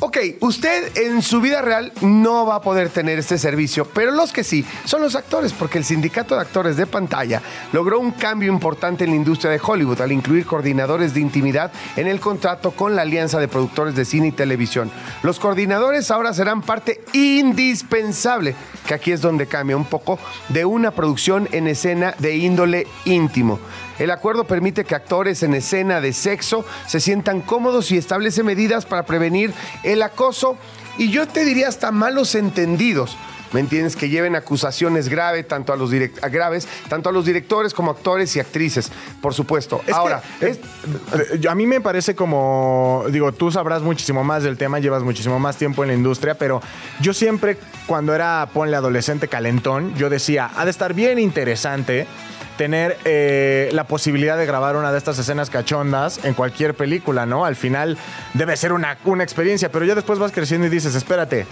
[0.00, 4.32] ok, usted en su vida real no va a poder tener este servicio, pero los
[4.32, 8.52] que sí son los actores, porque el sindicato de actores de pantalla logró un cambio
[8.52, 12.96] importante en la industria de Hollywood al incluir coordinadores de intimidad en el contrato con
[12.96, 14.90] la Alianza de Productores de Cine y Televisión.
[15.22, 18.54] Los coordinadores ahora serán parte indispensable,
[18.86, 23.58] que aquí es donde cambia un poco, de una producción en escena de índole íntimo.
[23.98, 28.84] El acuerdo permite que actores en escena de sexo se sientan cómodos y establece medidas
[28.86, 29.52] para prevenir
[29.82, 30.56] el acoso
[30.98, 33.16] y yo te diría hasta malos entendidos.
[33.52, 33.94] ¿Me entiendes?
[33.94, 35.90] Que lleven acusaciones grave, tanto a los
[36.22, 38.90] a graves, tanto a los directores como actores y actrices,
[39.22, 39.80] por supuesto.
[39.86, 44.42] Es Ahora, que, es- eh, a mí me parece como, digo, tú sabrás muchísimo más
[44.42, 46.60] del tema, llevas muchísimo más tiempo en la industria, pero
[47.00, 52.08] yo siempre, cuando era, ponle adolescente calentón, yo decía, ha de estar bien interesante
[52.56, 57.44] tener eh, la posibilidad de grabar una de estas escenas cachondas en cualquier película, ¿no?
[57.44, 57.98] Al final
[58.34, 61.46] debe ser una, una experiencia, pero ya después vas creciendo y dices, espérate,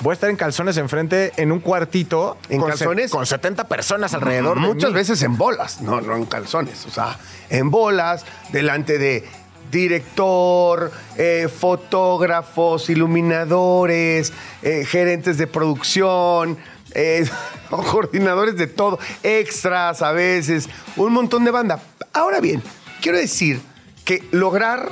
[0.00, 3.10] voy a estar en calzones enfrente en un cuartito ¿En con calzones?
[3.10, 6.86] con 70 personas alrededor de Muchas veces en bolas, no, no en calzones.
[6.86, 7.18] O sea,
[7.50, 9.24] en bolas, delante de
[9.70, 16.56] director, eh, fotógrafos, iluminadores, eh, gerentes de producción,
[16.98, 17.24] eh,
[17.70, 21.80] coordinadores de todo, extras a veces, un montón de banda.
[22.12, 22.62] Ahora bien,
[23.00, 23.60] quiero decir
[24.04, 24.90] que lograr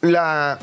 [0.00, 0.58] la,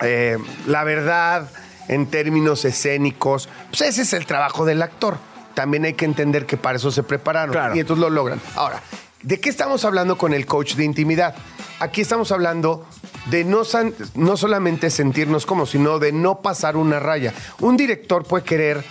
[0.00, 1.50] eh, la verdad
[1.88, 5.18] en términos escénicos, pues ese es el trabajo del actor.
[5.54, 7.76] También hay que entender que para eso se prepararon Claro.
[7.76, 8.40] y entonces lo logran.
[8.54, 8.80] Ahora,
[9.22, 11.34] ¿de qué estamos hablando con el coach de intimidad?
[11.80, 12.86] Aquí estamos hablando
[13.26, 17.34] de no, san- no solamente sentirnos como, sino de no pasar una raya.
[17.60, 18.84] Un director puede querer,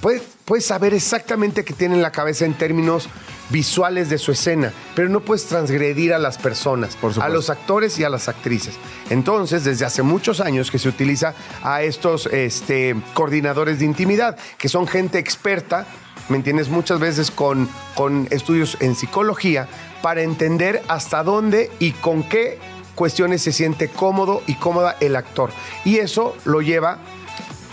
[0.00, 3.08] puede, puede saber exactamente qué tiene en la cabeza en términos
[3.50, 7.96] visuales de su escena, pero no puedes transgredir a las personas, Por a los actores
[8.00, 8.74] y a las actrices.
[9.10, 14.68] Entonces, desde hace muchos años que se utiliza a estos este, coordinadores de intimidad, que
[14.68, 15.86] son gente experta,
[16.28, 16.68] ¿me entiendes?
[16.68, 19.68] Muchas veces con, con estudios en psicología,
[20.02, 22.58] para entender hasta dónde y con qué
[22.96, 25.50] cuestiones se siente cómodo y cómoda el actor.
[25.84, 26.98] Y eso lo lleva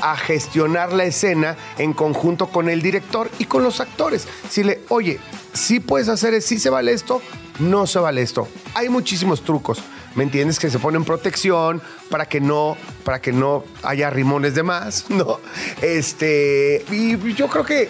[0.02, 4.28] a gestionar la escena en conjunto con el director y con los actores.
[4.50, 5.20] Si le, oye,
[5.54, 7.22] si puedes hacer, si se vale esto,
[7.60, 8.48] no se vale esto.
[8.74, 9.80] Hay muchísimos trucos,
[10.16, 10.60] ¿me entiendes?
[10.60, 15.40] Que se ponen protección para que no, para que no haya rimones de más, ¿no?
[15.82, 17.90] Este, y yo creo que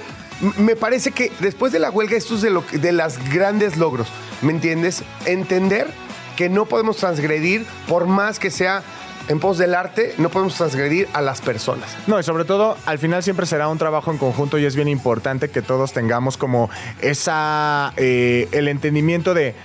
[0.58, 4.08] me parece que después de la huelga esto es de, lo, de las grandes logros,
[4.42, 5.04] ¿me entiendes?
[5.26, 5.88] Entender
[6.36, 8.84] que no podemos transgredir por más que sea
[9.28, 11.96] en pos del arte, no podemos transgredir a las personas.
[12.08, 14.88] No, y sobre todo, al final siempre será un trabajo en conjunto y es bien
[14.88, 16.70] importante que todos tengamos como
[17.02, 19.56] esa, eh, el entendimiento de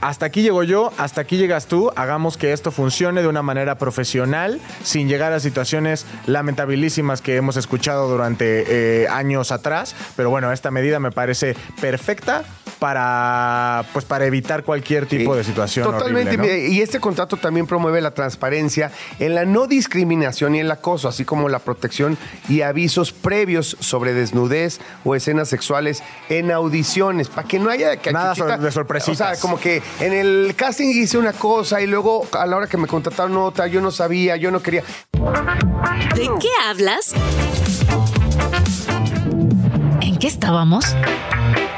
[0.00, 3.76] hasta aquí llego yo, hasta aquí llegas tú, hagamos que esto funcione de una manera
[3.76, 8.64] profesional, sin llegar a situaciones lamentabilísimas que hemos escuchado durante
[9.02, 9.94] eh, años atrás.
[10.16, 12.44] Pero bueno, esta medida me parece perfecta
[12.80, 15.84] para, pues, para evitar cualquier tipo de situación.
[15.84, 16.34] Totalmente.
[16.36, 16.72] horrible, ¿no?
[16.74, 18.90] Y este contrato también promueve la transparencia
[19.20, 24.14] en la no discriminación y el acoso, así como la protección y avisos previos sobre
[24.14, 29.20] desnudez o escenas sexuales en audiciones, para que no haya que Nada Chuchita- de sorpresitas.
[29.20, 32.66] O sea, como que en el casting hice una cosa y luego a la hora
[32.66, 34.82] que me contrataron otra, yo no sabía, yo no quería.
[36.16, 37.12] ¿De qué hablas?
[40.00, 40.96] ¿En qué estábamos?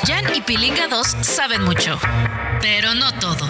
[0.04, 1.98] Jan y Pilinga 2 saben mucho,
[2.60, 3.46] pero no todo.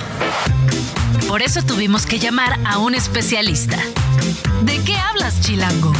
[1.27, 3.79] Por eso tuvimos que llamar a un especialista.
[4.63, 5.93] ¿De qué hablas, Chilango?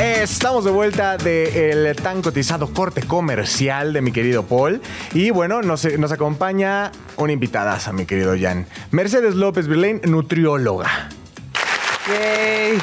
[0.00, 4.80] Estamos de vuelta del tan cotizado corte comercial de mi querido Paul.
[5.12, 8.66] Y bueno, nos, nos acompaña una invitada, mi querido Jan.
[8.90, 11.10] Mercedes López Virlain, nutrióloga.
[12.08, 12.78] Yay.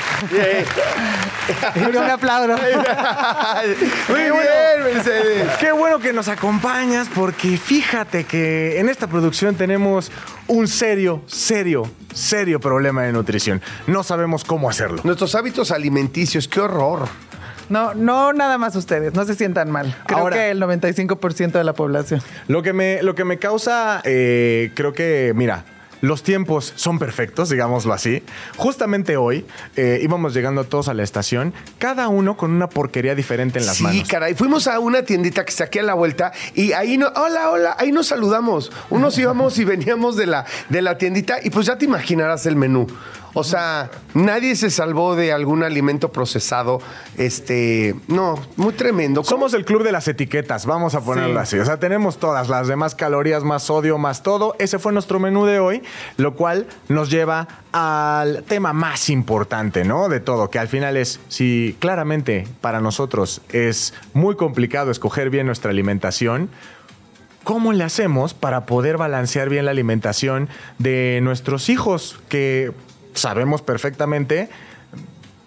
[1.93, 2.55] Yo me aplaudo.
[2.57, 5.49] Muy bien, Mercedes.
[5.59, 10.11] Qué bueno que nos acompañas porque fíjate que en esta producción tenemos
[10.47, 13.61] un serio, serio, serio problema de nutrición.
[13.87, 15.01] No sabemos cómo hacerlo.
[15.03, 17.07] Nuestros hábitos alimenticios, qué horror.
[17.67, 19.95] No, no nada más ustedes, no se sientan mal.
[20.05, 22.21] Creo Ahora- que el 95% de la población.
[22.47, 25.63] Lo que me, lo que me causa, eh, creo que, mira,
[26.05, 28.23] los tiempos son perfectos, digámoslo así.
[28.57, 33.59] Justamente hoy eh, íbamos llegando todos a la estación, cada uno con una porquería diferente
[33.59, 34.07] en las sí, manos.
[34.07, 34.35] caray.
[34.35, 37.75] Fuimos a una tiendita que está aquí a la vuelta y ahí no, hola, hola,
[37.79, 38.71] ahí nos saludamos.
[38.89, 42.55] Unos íbamos y veníamos de la, de la tiendita y pues ya te imaginarás el
[42.55, 42.87] menú.
[43.37, 46.79] O sea, nadie se salvó de algún alimento procesado.
[47.17, 49.25] Este, no, muy tremendo.
[49.25, 51.59] Somos el club de las etiquetas, vamos a ponerlo así.
[51.59, 54.55] O sea, tenemos todas las demás calorías, más sodio, más todo.
[54.57, 55.83] Ese fue nuestro menú de hoy,
[56.15, 60.07] lo cual nos lleva al tema más importante, ¿no?
[60.07, 65.45] De todo, que al final es, si claramente para nosotros es muy complicado escoger bien
[65.45, 66.49] nuestra alimentación,
[67.45, 72.71] ¿Cómo le hacemos para poder balancear bien la alimentación de nuestros hijos que
[73.15, 74.49] sabemos perfectamente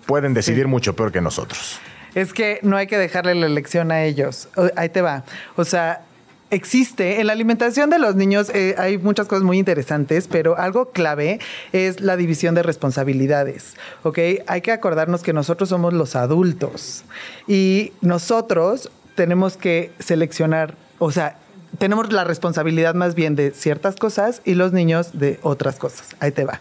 [0.07, 1.79] pueden decidir mucho peor que nosotros?
[2.15, 4.49] Es que no hay que dejarle la elección a ellos.
[4.75, 5.25] Ahí te va.
[5.57, 6.03] O sea,
[6.51, 10.91] existe en la alimentación de los niños eh, hay muchas cosas muy interesantes, pero algo
[10.91, 11.41] clave
[11.73, 13.75] es la división de responsabilidades.
[14.03, 14.19] ¿Ok?
[14.47, 17.05] Hay que acordarnos que nosotros somos los adultos
[17.47, 21.39] y nosotros tenemos que seleccionar, o sea,
[21.79, 26.17] tenemos la responsabilidad más bien de ciertas cosas y los niños de otras cosas.
[26.21, 26.61] Ahí te va.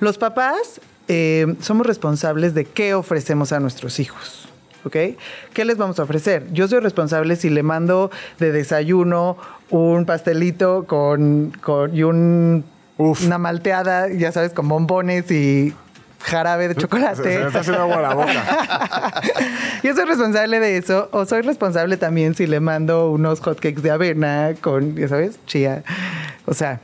[0.00, 4.48] Los papás eh, somos responsables de qué ofrecemos a nuestros hijos.
[4.84, 4.96] ¿Ok?
[5.52, 6.46] ¿Qué les vamos a ofrecer?
[6.52, 9.36] Yo soy responsable si le mando de desayuno
[9.70, 12.64] un pastelito con, con- y un,
[12.96, 13.24] Uf.
[13.26, 15.74] una malteada, ya sabes, con bombones y
[16.26, 17.22] jarabe de chocolate.
[17.22, 19.22] se me está haciendo agua la boca.
[19.82, 23.90] Yo soy responsable de eso, o soy responsable también si le mando unos hotcakes de
[23.90, 25.84] avena con, ya sabes, chía.
[26.46, 26.80] O sea,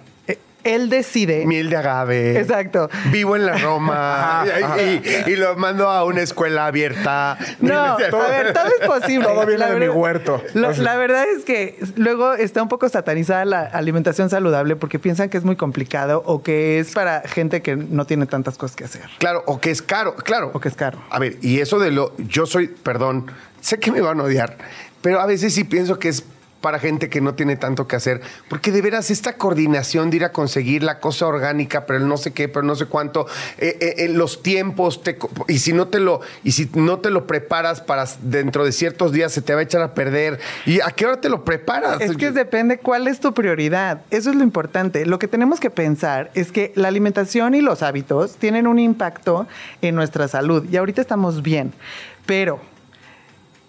[0.65, 1.45] él decide.
[1.47, 2.39] Miel de agave.
[2.39, 2.89] Exacto.
[3.11, 4.45] Vivo en la Roma.
[4.79, 7.39] y, y- y lo mando a una escuela abierta.
[7.61, 9.27] No, a ver, todo es posible.
[9.27, 10.43] Todo viene La de mi huerto.
[10.55, 15.29] lo- la verdad es que luego está un poco satanizada la alimentación saludable porque piensan
[15.29, 18.85] que es muy complicado o que es para gente que no tiene tantas cosas que
[18.85, 19.03] hacer.
[19.19, 20.51] Claro, o que es caro, claro.
[20.55, 20.99] O que es caro.
[21.11, 22.13] A ver, y eso de lo.
[22.19, 24.57] Yo soy, perdón, sé que me van a odiar,
[25.01, 26.25] pero a veces sí pienso que es
[26.63, 30.25] para gente que no tiene tanto que hacer, porque de veras esta coordinación de ir
[30.25, 33.27] a conseguir la cosa orgánica, pero el no sé qué, pero no sé cuánto,
[33.59, 37.11] eh, eh, eh, los tiempos, te y si no te lo, y si no te
[37.11, 40.41] lo preparas para dentro de ciertos días se te va a echar a perder.
[40.65, 42.01] ¿Y a qué hora te lo preparas?
[42.01, 44.03] Es que depende cuál es tu prioridad.
[44.11, 45.05] Eso es lo importante.
[45.05, 49.47] Lo que tenemos que pensar es que la alimentación y los hábitos tienen un impacto
[49.81, 50.65] en nuestra salud.
[50.71, 51.73] Y ahorita estamos bien,
[52.27, 52.61] pero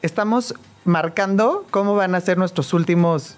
[0.02, 0.54] estamos
[0.86, 3.38] marcando cómo van a ser nuestros últimos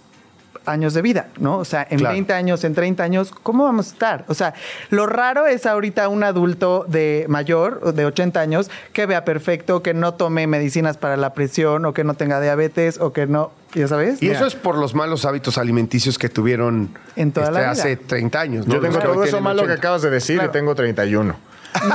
[0.65, 1.59] años de vida, ¿no?
[1.59, 2.13] O sea, en Claro.
[2.13, 4.25] 20 años, en 30 años, ¿cómo vamos a estar?
[4.27, 4.55] O sea,
[4.89, 9.83] lo raro es ahorita un adulto de mayor, o de 80 años, que vea perfecto,
[9.83, 13.51] que no tome medicinas para la presión, o que no tenga diabetes, o que no,
[13.75, 14.19] ya sabes.
[14.23, 14.37] Y Mira.
[14.39, 17.69] eso es por los malos hábitos alimenticios que tuvieron este, En toda la vida.
[17.71, 18.65] hace 30 años.
[18.67, 18.73] ¿no?
[18.73, 19.79] Yo tengo todo eso malo que 80.
[19.79, 20.49] acabas de decir Claro.
[20.49, 21.35] y tengo 31.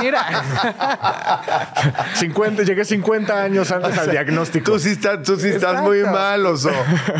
[0.01, 0.43] Mira,
[2.15, 4.71] 50, llegué 50 años antes al diagnóstico.
[4.73, 6.71] Tú sí estás, tú sí estás muy mal, oso.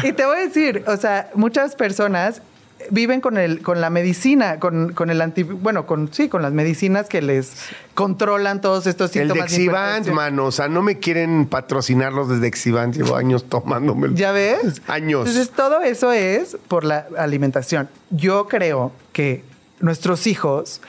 [0.03, 2.41] y te voy a decir, o sea, muchas personas
[2.89, 6.51] viven con el con la medicina, con, con el anti, bueno, con sí, con las
[6.51, 7.53] medicinas que les
[7.93, 9.35] controlan todos estos El síntomas.
[9.51, 10.15] de Dexivant, hipertensión.
[10.15, 10.45] mano.
[10.45, 12.95] O sea, no me quieren patrocinar los de Dexivant.
[12.95, 14.09] Llevo años tomándome.
[14.13, 14.81] ¿Ya ves?
[14.87, 15.27] Años.
[15.27, 17.87] Entonces, todo eso es por la alimentación.
[18.09, 19.43] Yo creo que
[19.79, 20.81] nuestros hijos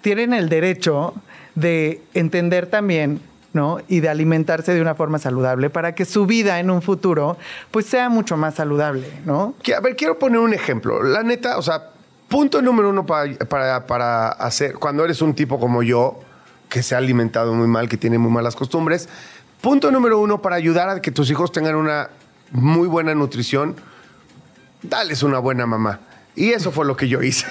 [0.00, 1.14] tienen el derecho
[1.54, 3.20] de entender también,
[3.52, 3.78] ¿no?
[3.88, 7.36] Y de alimentarse de una forma saludable para que su vida en un futuro,
[7.70, 9.54] pues, sea mucho más saludable, ¿no?
[9.76, 11.02] A ver, quiero poner un ejemplo.
[11.02, 11.90] La neta, o sea,
[12.28, 16.20] punto número uno para, para, para hacer, cuando eres un tipo como yo,
[16.68, 19.08] que se ha alimentado muy mal, que tiene muy malas costumbres,
[19.60, 22.10] punto número uno para ayudar a que tus hijos tengan una
[22.52, 23.74] muy buena nutrición,
[24.82, 26.00] dales una buena mamá.
[26.36, 27.46] Y eso fue lo que yo hice.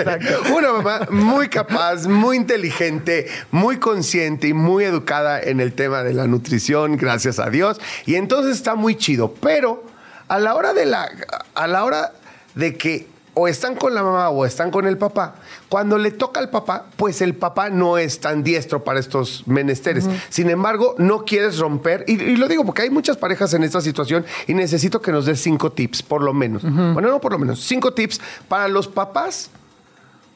[0.56, 6.14] Una mamá muy capaz, muy inteligente, muy consciente y muy educada en el tema de
[6.14, 7.80] la nutrición, gracias a Dios.
[8.06, 9.34] Y entonces está muy chido.
[9.34, 9.84] Pero
[10.28, 11.08] a la hora de la,
[11.54, 12.12] a la hora
[12.54, 15.36] de que o están con la mamá o están con el papá,
[15.68, 20.06] cuando le toca al papá, pues el papá no es tan diestro para estos menesteres.
[20.28, 23.80] Sin embargo, no quieres romper, y, y lo digo porque hay muchas parejas en esta
[23.80, 26.62] situación y necesito que nos des cinco tips, por lo menos.
[26.62, 29.50] Bueno, no por lo menos, cinco tips para los papás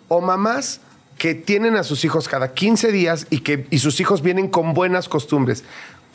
[0.08, 0.80] o mamás
[1.18, 4.74] que tienen a sus hijos cada 15 días y que y sus hijos vienen con
[4.74, 5.64] buenas costumbres.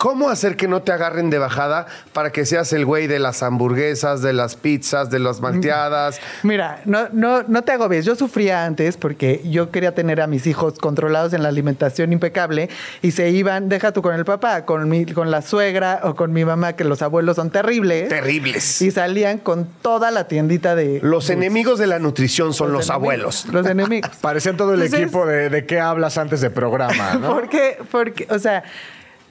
[0.02, 3.44] ¿Cómo hacer que no te agarren de bajada para que seas el güey de las
[3.44, 6.20] hamburguesas, de las pizzas, de las malteadas?
[6.42, 8.04] Mira, no, no, no te agobies.
[8.04, 12.68] Yo sufría antes porque yo quería tener a mis hijos controlados en la alimentación impecable
[13.04, 16.34] y se iban, deja tú con el papá, con, mi, con la suegra o con
[16.34, 18.10] mi mamá, que los abuelos son terribles.
[18.10, 18.82] Terribles.
[18.82, 21.00] Y salían con toda la tiendita de...
[21.04, 23.46] Los enemigos de la nutrición son los, abuelos.
[23.52, 24.10] Los enemigos.
[24.22, 27.36] Parecían todo el Entonces- equipo de, de qué hablas antes de programa, ¿no?
[27.42, 28.64] Porque, porque, o sea,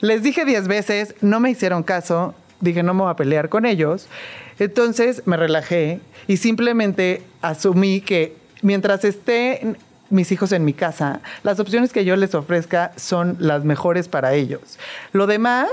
[0.01, 3.67] les dije diez veces, no me hicieron caso, dije no me voy a pelear con
[3.67, 4.07] ellos.
[4.59, 9.79] Entonces me relajé y simplemente asumí que mientras estén
[10.11, 14.35] mis hijos en mi casa, las opciones que yo les ofrezca son las mejores para
[14.35, 14.79] ellos.
[15.13, 15.69] Lo demás,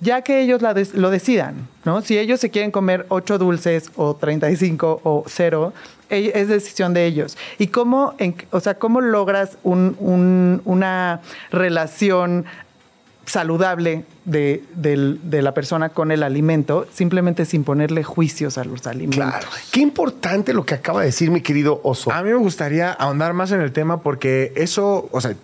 [0.00, 0.60] ya que ellos
[0.94, 2.02] lo decidan, ¿no?
[2.02, 5.72] Si ellos se quieren comer ocho dulces o 35 o cero,
[6.10, 7.36] ell- es decisión de ellos.
[7.58, 12.44] ¿Y cómo, en- o sea, cómo logras un- un- una relación
[13.30, 19.16] saludable de, de la persona con el alimento, simplemente sin ponerle juicios a los alimentos?
[19.30, 19.46] Claro.
[19.70, 22.12] Qué importante lo que acaba de decir mi querido oso.
[22.12, 25.34] A mí me gustaría ahondar más en el tema porque eso, o sea,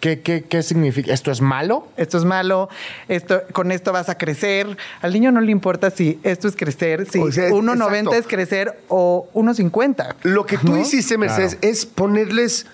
[0.00, 1.12] ¿qué, qué, qué significa?
[1.12, 1.86] ¿Esto es malo?
[1.96, 2.68] Esto es malo,
[3.08, 4.76] esto, con esto vas a crecer.
[5.00, 8.14] Al niño no le importa si esto es crecer, si O sea, es- 1,90 exacto.
[8.14, 10.16] es crecer o 1,50.
[10.22, 10.78] Lo que tú ¿no?
[10.80, 12.66] hiciste, Mercedes, es ponerles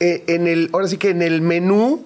[0.00, 2.04] eh, en el, ahora sí que en el menú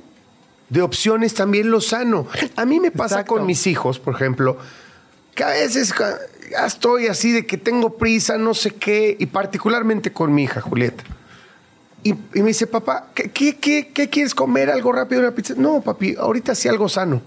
[0.72, 2.26] de opciones también lo sano.
[2.56, 3.34] A mí me pasa Exacto.
[3.34, 4.56] con mis hijos, por ejemplo,
[5.34, 5.92] que a veces
[6.50, 10.60] ya estoy así de que tengo prisa, no sé qué, y particularmente con mi hija,
[10.60, 11.04] Julieta.
[12.02, 14.70] Y, y me dice, papá, ¿qué, qué, qué- qué quieres comer?
[14.70, 15.20] ¿Algo rápido?
[15.20, 15.54] ¿Una pizza?
[15.56, 17.20] No, papi, ahorita sí algo sano.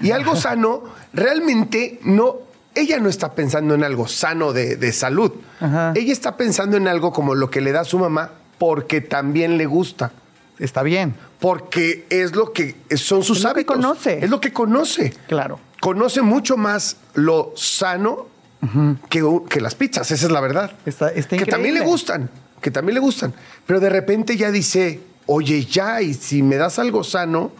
[0.00, 2.36] Y algo sano, realmente no,
[2.74, 5.32] ella no está pensando en algo sano de, de salud.
[5.58, 5.92] Ajá.
[5.96, 9.64] Ella está pensando en algo como lo que le da su mamá porque también le
[9.66, 10.12] gusta.
[10.60, 13.76] Está bien, Porque es lo que son sus Es lo que hábitos.
[13.76, 14.24] conoce.
[14.24, 15.14] Es lo que conoce.
[15.26, 15.58] claro.
[15.80, 18.28] Conoce mucho más lo sano
[19.08, 20.72] que, que las pizzas, esa es la verdad.
[20.84, 22.28] Está- está que también le gustan,
[22.60, 23.32] que también le gustan.
[23.66, 27.52] Pero de repente ya dice, oye, ya, y si me das algo sano,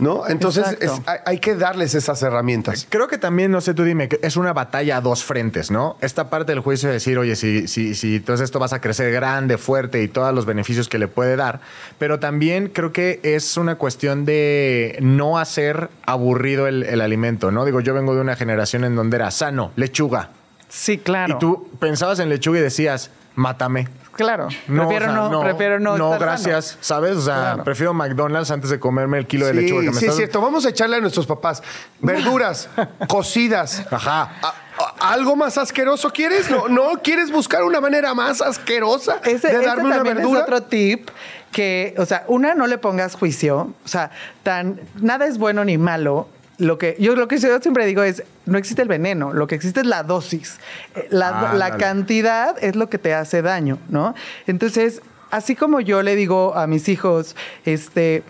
[0.00, 0.26] ¿no?
[0.28, 2.86] Entonces es- hay, hay que darles esas herramientas.
[2.88, 5.96] Creo que también, no sé, tú dime, que es una batalla a dos frentes, ¿no?
[6.00, 9.12] Esta parte del juicio de decir, oye, si, si, si entonces esto vas a crecer
[9.12, 11.60] grande, fuerte y todos los beneficios que le puede dar.
[11.98, 17.64] Pero también creo que es una cuestión de no hacer aburrido el, el alimento, ¿no?
[17.64, 20.30] Digo, yo vengo de una generación en donde era sano, lechuga.
[20.68, 21.34] Sí, claro.
[21.34, 23.88] Y tú pensabas en lechuga y decías, mátame.
[24.24, 24.48] Claro.
[24.68, 25.96] No, prefiero, o sea, no, prefiero no.
[25.98, 27.16] No, estar gracias, ¿sabes?
[27.16, 27.64] O sea, Claro.
[27.64, 30.16] prefiero McDonald's antes de comerme el kilo de Sí, lechuga que me sí, estás es
[30.16, 30.40] cierto.
[30.40, 31.62] Vamos a echarle a nuestros papás
[32.00, 32.68] verduras
[33.08, 33.84] cocidas.
[33.90, 34.22] Ajá.
[34.42, 36.50] ¿A- a- ¿Algo más asqueroso quieres?
[36.50, 40.38] ¿No, ¿No quieres buscar una manera más asquerosa Ese, de ese darme una verdura?
[40.38, 41.08] es otro tip
[41.52, 43.74] que, o sea, una, no le pongas juicio.
[43.84, 44.10] O sea,
[44.42, 46.28] tan, nada es bueno ni malo.
[46.60, 49.54] Lo que yo lo que yo siempre digo es, no existe el veneno, lo que
[49.54, 50.58] existe es la dosis.
[50.94, 54.14] Eh, La, Ah, la cantidad es lo que te hace daño, ¿no?
[54.46, 58.22] Entonces, así como yo le digo a mis hijos, este,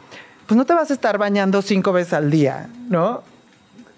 [0.47, 3.23] pues no te vas a estar bañando cinco veces al día, ¿no?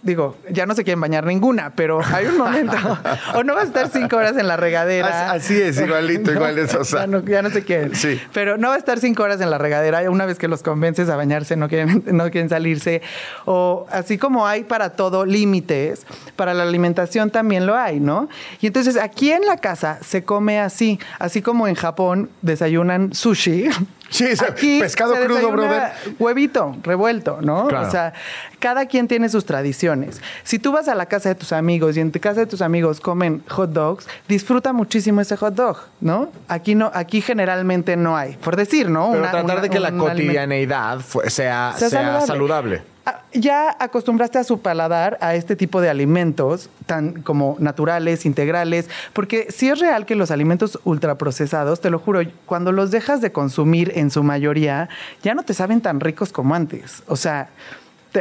[0.03, 2.77] Digo, ya no se quieren bañar ninguna, pero hay un momento,
[3.35, 5.33] o no vas a estar cinco horas en la regadera.
[5.33, 7.01] As- así es, igualito, igual es, o sea.
[7.01, 7.95] Ya no, ya no se quieren.
[7.95, 8.21] Sí.
[8.33, 11.09] Pero no va a estar cinco horas en la regadera, una vez que los convences
[11.09, 13.03] a bañarse, no quieren, no quieren salirse.
[13.45, 16.07] O así como hay para todo límites,
[16.37, 18.29] para la alimentación también lo hay, ¿no?
[18.61, 23.69] Y entonces aquí en la casa se come así, así como en Japón desayunan sushi.
[24.13, 25.93] Sí, Aquí pescado se crudo, brother.
[26.19, 27.67] Huevito revuelto, ¿no?
[27.69, 27.89] Claro.
[27.89, 28.13] O sea,
[28.59, 30.21] cada quien tiene sus tradiciones.
[30.45, 32.61] Si tú vas a la casa de tus amigos y en tu casa de tus
[32.63, 36.31] amigos comen hot dogs, disfruta muchísimo ese hot dog, ¿no?
[36.49, 39.09] Aquí no, aquí generalmente no hay, por decir, ¿no?
[39.11, 42.27] Pero Una- tratar una- de que la cotidianeidad sea sea saludable.
[42.27, 42.83] saludable.
[43.05, 48.89] Ah, Ya acostumbraste a su paladar a este tipo de alimentos tan como naturales, integrales,
[49.13, 53.33] porque si es real que los alimentos ultraprocesados, te lo juro, cuando los dejas de
[53.33, 54.89] consumir en su mayoría,
[55.23, 57.03] ya no te saben tan ricos como antes.
[57.09, 57.49] O sea,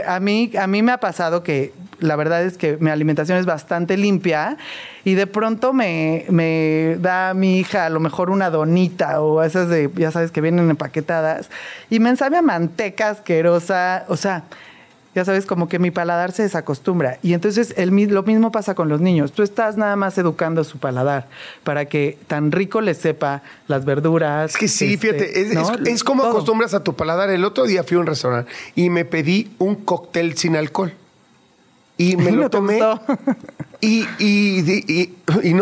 [0.07, 3.45] a mí, a mí me ha pasado que la verdad es que mi alimentación es
[3.45, 4.57] bastante limpia
[5.03, 9.43] y de pronto me, me da a mi hija a lo mejor una donita o
[9.43, 11.49] esas de, ya sabes, que vienen empaquetadas
[11.89, 14.05] y me sabe a manteca asquerosa.
[14.07, 14.43] O sea,
[15.13, 17.17] ya sabes, como que mi paladar se desacostumbra.
[17.21, 19.31] Y entonces el, lo mismo pasa con los niños.
[19.33, 21.27] Tú estás nada más educando su paladar
[21.63, 24.51] para que tan rico les sepa las verduras.
[24.51, 25.61] Es que sí, este, fíjate, es, ¿no?
[25.75, 26.31] es- es como Todo.
[26.31, 27.29] acostumbras a tu paladar.
[27.29, 30.93] El otro día fui a un restaurante y me pedí un cóctel sin alcohol.
[31.97, 32.79] Y me lo ¿No tomé.
[33.81, 35.53] Y, y, y, y- y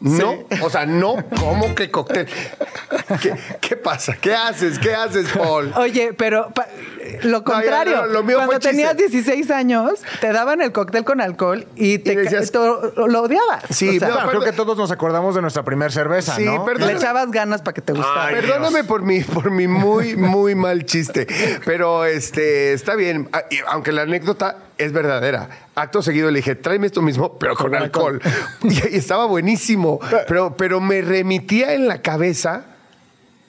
[0.00, 0.44] no.
[0.62, 2.26] O sea, no, ¿cómo que cóctel?
[3.22, 4.14] ¿Qué, qué pasa?
[4.20, 4.78] ¿Qué haces?
[4.78, 5.72] ¿Qué haces, Paul?
[5.76, 6.66] Oye, pero pa-
[7.22, 8.70] lo contrario, no, lo mío cuando fue chiste.
[8.76, 13.64] tenías 16 años, te daban el cóctel con alcohol y te Y decías- lo odiabas.
[13.70, 16.64] Sí, O sea, creo que todos nos acordamos de nuestra primera cerveza, Sí, ¿no?
[16.64, 16.88] perdón.
[16.88, 18.26] le echabas ganas para que te gustara.
[18.26, 21.26] Ay, Perdóname por mi, por mi muy, muy mal chiste,
[21.64, 23.28] pero este está bien.
[23.32, 25.48] Ah, Aunque la anécdota es verdadera.
[25.74, 28.20] Acto seguido le dije, tráeme esto mismo, pero con, alcohol.
[28.62, 32.64] Y, y estaba buenísimo, pero, pero me remitía en la cabeza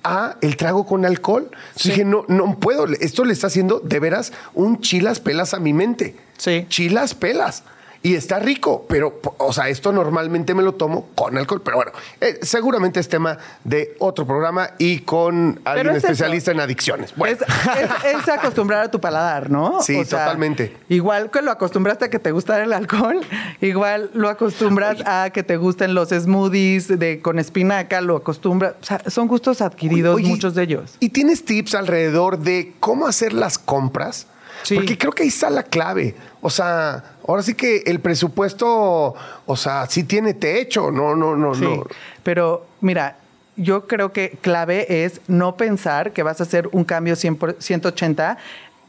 [0.03, 1.49] a el trago con alcohol.
[1.51, 2.86] Entonces dije, no, no puedo.
[2.99, 6.15] Esto le está haciendo de veras un chilas pelas a mi mente.
[6.38, 6.65] Sí.
[6.69, 7.63] Chilas pelas.
[8.04, 11.62] Y está rico, pero, o sea, esto normalmente me lo tomo con alcohol.
[11.64, 11.91] Pero bueno,
[12.22, 16.08] eh, seguramente es tema de otro programa y con alguien es eso.
[16.08, 17.14] especialista en adicciones.
[17.16, 19.82] Bueno, Es, es- es acostumbrar a tu paladar, ¿no?
[19.88, 20.76] Sí, totalmente.
[20.89, 23.20] Igual que lo acostumbraste a que te gustara el alcohol,
[23.62, 28.76] igual lo acostumbras a que te gusten los smoothies de, con espinaca, lo acostumbras.
[28.82, 30.95] O sea, son gustos adquiridos, Oye, muchos de ellos.
[31.00, 34.28] ¿Y tienes tips alrededor de cómo hacer las compras?
[34.64, 34.76] Sí.
[34.76, 36.16] Porque creo que ahí está la clave.
[36.41, 39.13] O sea, ahora sí que el presupuesto,
[39.45, 40.89] o sea, sí tiene techo.
[40.91, 41.84] No, no, no, Sí, no.
[42.23, 43.17] pero mira,
[43.55, 47.55] yo creo que clave es no pensar que vas a hacer un cambio 100 por-
[47.59, 48.38] 180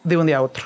[0.04, 0.64] de un día a otro.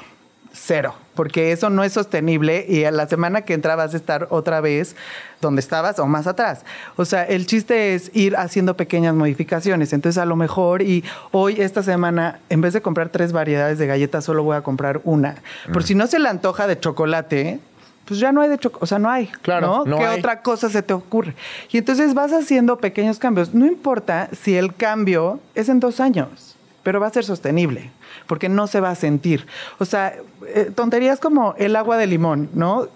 [0.52, 4.28] Cero, porque eso no es sostenible y a la semana que entra vas a estar
[4.30, 4.96] otra vez
[5.40, 6.64] donde estabas o más atrás.
[6.96, 9.92] O sea, el chiste es ir haciendo pequeñas modificaciones.
[9.92, 13.86] Entonces, a lo mejor, y hoy, esta semana, en vez de comprar tres variedades de
[13.86, 15.36] galletas, solo voy a comprar una.
[15.72, 17.60] Por si no se le antoja de chocolate,
[18.04, 19.26] pues ya no hay de chocolate, o sea, no hay.
[19.42, 19.84] Claro, ¿no?
[19.84, 20.18] no ¿Qué hay.
[20.18, 21.34] otra cosa se te ocurre?
[21.70, 23.52] Y entonces vas haciendo pequeños cambios.
[23.52, 26.51] No importa si el cambio es en dos años,
[26.82, 27.90] pero va a ser sostenible,
[28.26, 29.46] porque no se va a sentir.
[29.78, 30.14] O sea,
[30.54, 32.88] eh, tonterías como el agua de limón, ¿no?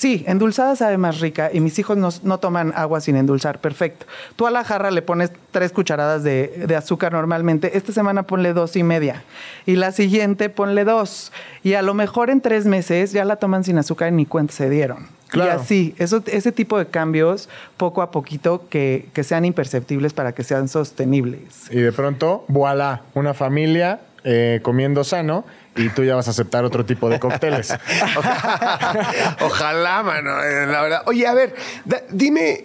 [0.00, 4.06] Sí, endulzada sabe más rica y mis hijos no, no toman agua sin endulzar, perfecto.
[4.34, 8.54] Tú a la jarra le pones tres cucharadas de, de azúcar normalmente, esta semana ponle
[8.54, 9.24] dos y media
[9.66, 13.62] y la siguiente ponle dos y a lo mejor en tres meses ya la toman
[13.62, 15.19] sin azúcar y ni cuenta se dieron.
[15.30, 15.50] Claro.
[15.50, 20.32] Y así, eso, ese tipo de cambios, poco a poquito, que, que sean imperceptibles para
[20.32, 21.70] que sean sostenibles.
[21.70, 25.44] Y de pronto, voilà, una familia eh, comiendo sano
[25.76, 27.72] y tú ya vas a aceptar otro tipo de cócteles.
[29.40, 31.02] Ojalá, mano, eh, la verdad.
[31.06, 31.54] Oye, a ver,
[31.84, 32.64] da- dime,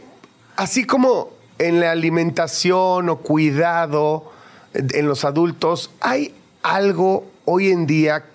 [0.56, 4.32] así como en la alimentación o cuidado
[4.74, 8.26] eh, en los adultos, ¿hay algo hoy en día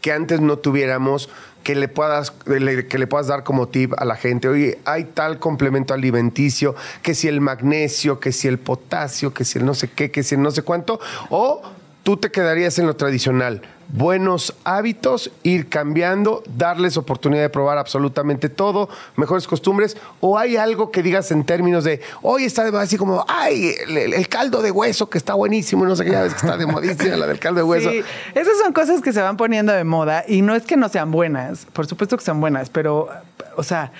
[0.00, 1.28] que antes no tuviéramos
[1.62, 4.48] que le puedas que le puedas dar como tip a la gente?
[4.48, 9.58] Oye, hay tal complemento alimenticio, que si el magnesio, que si el potasio, que si
[9.58, 11.00] el no sé qué, que si el no sé cuánto,
[11.30, 11.62] o
[12.02, 13.62] tú te quedarías en lo tradicional.
[13.90, 20.90] Buenos hábitos, ir cambiando, darles oportunidad de probar absolutamente todo, mejores costumbres, o hay algo
[20.90, 25.16] que digas en términos de, hoy está así como, ay, el, caldo de hueso que
[25.16, 27.64] está buenísimo, no sé qué, ya ves que está de modísima la del caldo de
[27.64, 27.90] hueso.
[27.90, 28.02] Sí,
[28.34, 31.10] esas son cosas que se van poniendo de moda y no es que no sean
[31.10, 33.08] buenas, por supuesto que son buenas, pero,
[33.56, 33.90] o sea,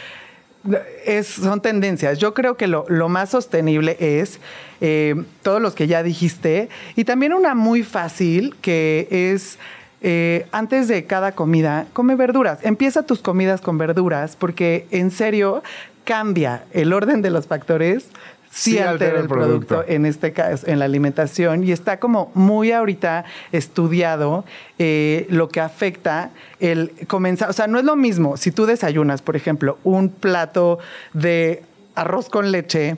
[1.24, 2.18] son tendencias.
[2.18, 4.38] Yo creo que lo, lo más sostenible es
[4.80, 9.58] eh, todos los que ya dijiste y también una muy fácil que es
[10.00, 12.60] eh, antes de cada comida, come verduras.
[12.62, 15.62] Empieza tus comidas con verduras porque en serio
[16.04, 18.08] cambia el orden de los factores.
[18.50, 23.26] Sí, altera, el producto, en este caso, en la alimentación, y está como muy ahorita
[23.52, 24.46] estudiado
[24.78, 27.50] eh, lo que afecta el comenzar.
[27.50, 30.78] O sea, no es lo mismo si tú desayunas, por ejemplo, un plato
[31.12, 31.62] de
[31.94, 32.96] arroz con leche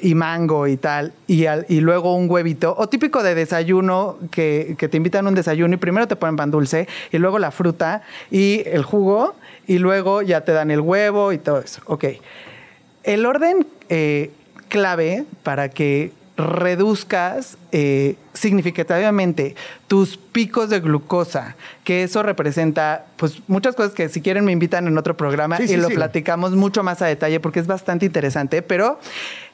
[0.00, 4.74] y mango y tal, y, al- y luego un huevito, o típico de desayuno que,
[4.78, 7.50] que te invitan a un desayuno y primero te ponen pan dulce, y luego la
[7.50, 9.34] fruta y el jugo,
[9.66, 11.80] y luego ya te dan el huevo y todo eso.
[11.86, 12.04] Ok.
[13.04, 14.30] El orden eh,
[14.68, 19.54] clave para que reduzcas eh, significativamente
[19.88, 24.86] tus picos de glucosa, que eso representa pues muchas cosas que si quieren me invitan
[24.86, 25.94] en otro programa Sí, y sí, lo sí.
[25.94, 29.00] platicamos mucho más a detalle porque es bastante interesante, pero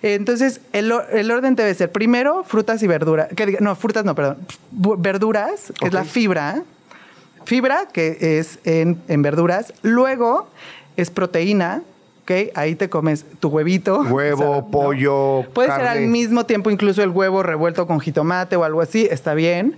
[0.02, 4.14] eh, entonces el, el orden debe ser primero frutas y verduras, que no, frutas no,
[4.14, 4.38] perdón,
[4.70, 6.64] verduras, que es la fibra,
[7.44, 9.72] fibra, que es en, en verduras.
[9.82, 10.48] Luego
[10.96, 11.82] es proteína,
[12.22, 12.52] ¿ok?
[12.54, 14.00] Ahí te comes tu huevito.
[14.10, 18.80] Huevo, pollo, Puede ser al mismo tiempo incluso el huevo revuelto con jitomate o algo
[18.80, 19.76] así, está bien.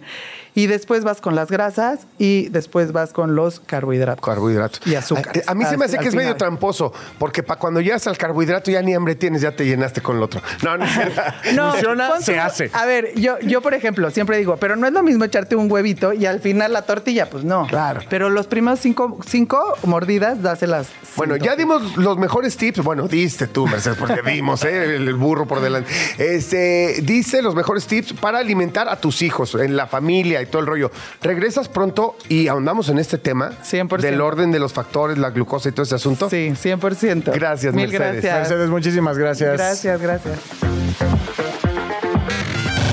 [0.54, 4.24] Y después vas con las grasas y después vas con los carbohidratos.
[4.24, 4.86] Carbohidratos.
[4.86, 5.42] Y azúcar.
[5.46, 8.16] A, a mí se me hace que es medio tramposo, porque para cuando llegas al
[8.16, 10.40] carbohidrato ya ni hambre tienes, ya te llenaste con el otro.
[10.62, 11.20] No, no es cierto.
[11.54, 12.70] No, Funciona, se hace.
[12.72, 15.70] A ver, yo, yo por ejemplo, siempre digo, pero no es lo mismo echarte un
[15.70, 17.66] huevito y al final la tortilla, pues no.
[17.66, 18.00] Claro.
[18.08, 20.88] Pero los primeros cinco, cinco mordidas, dáselas.
[21.16, 22.82] Bueno, ya dimos los mejores tips.
[22.82, 24.96] Bueno, diste tú, Mercedes, porque dimos, ¿eh?
[24.96, 25.90] el, el burro por delante.
[26.18, 30.60] Este, dice los mejores tips para alimentar a tus hijos, en la familia y todo
[30.60, 30.90] el rollo.
[31.22, 33.98] Regresas pronto y ahondamos en este tema 100%.
[33.98, 36.30] del orden de los factores, la glucosa y todo ese asunto.
[36.30, 37.32] Sí, 100%.
[37.34, 38.22] Gracias, Mil Mercedes.
[38.22, 38.38] gracias.
[38.38, 39.52] Mercedes, muchísimas gracias.
[39.54, 40.38] Gracias, gracias.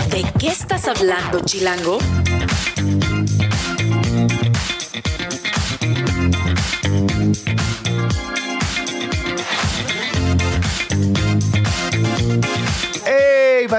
[0.09, 1.99] ¿De qué estás hablando, Chilango?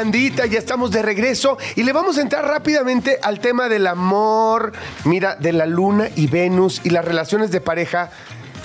[0.03, 0.47] Bandita!
[0.47, 4.73] Ya estamos de regreso y le vamos a entrar rápidamente al tema del amor,
[5.05, 8.11] mira, de la luna y Venus y las relaciones de pareja.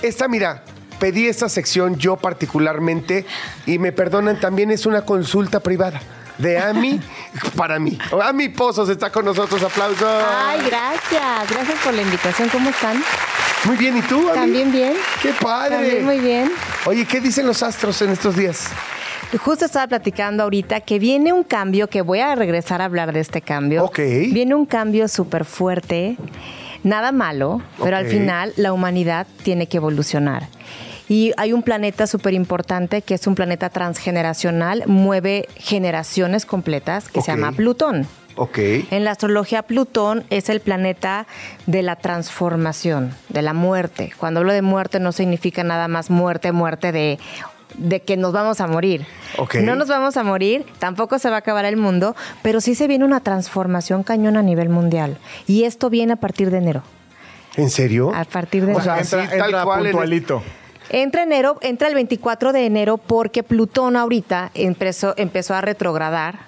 [0.02, 0.64] Esta, mira,
[1.00, 3.28] pedí esta sección yo particularmente
[3.68, 6.02] y me perdonan, también es una consulta privada
[6.40, 7.00] de Ami
[7.56, 8.00] para mí.
[8.20, 10.24] Ami Pozos está con nosotros, aplausos.
[10.28, 11.52] Ay, gracias.
[11.52, 12.50] Gracias por la invitación.
[12.50, 13.04] ¿Cómo están?
[13.66, 14.40] Muy bien, ¿y tú, Ami?
[14.40, 14.94] También bien.
[15.22, 15.76] ¡Qué padre!
[15.76, 16.52] También muy bien.
[16.86, 18.72] Oye, ¿qué dicen los astros en estos días?
[19.36, 23.20] Justo estaba platicando ahorita que viene un cambio, que voy a regresar a hablar de
[23.20, 23.84] este cambio.
[23.84, 24.00] Ok.
[24.32, 26.18] Viene un cambio súper fuerte,
[26.84, 30.48] nada malo, pero al final la humanidad tiene que evolucionar.
[31.10, 37.22] Y hay un planeta súper importante que es un planeta transgeneracional, mueve generaciones completas, que
[37.22, 38.08] se llama Plutón.
[38.36, 38.60] Ok.
[38.92, 41.26] En la astrología, Plutón es el planeta
[41.66, 44.14] de la transformación, de la muerte.
[44.18, 47.20] Cuando hablo de muerte no significa nada más muerte, muerte de,
[47.78, 49.06] de que nos vamos a morir.
[49.38, 49.56] Ok.
[49.56, 52.88] No nos vamos a morir, tampoco se va a acabar el mundo, pero sí se
[52.88, 55.18] viene una transformación cañón a nivel mundial.
[55.46, 56.84] Y esto viene a partir de enero.
[57.56, 58.12] ¿En serio?
[58.14, 59.20] A partir de O sea, enero.
[59.22, 60.44] Entra, tal cual puntualito.
[60.90, 66.47] Entra enero, entra el 24 de enero porque Plutón ahorita empezó, empezó a retrogradar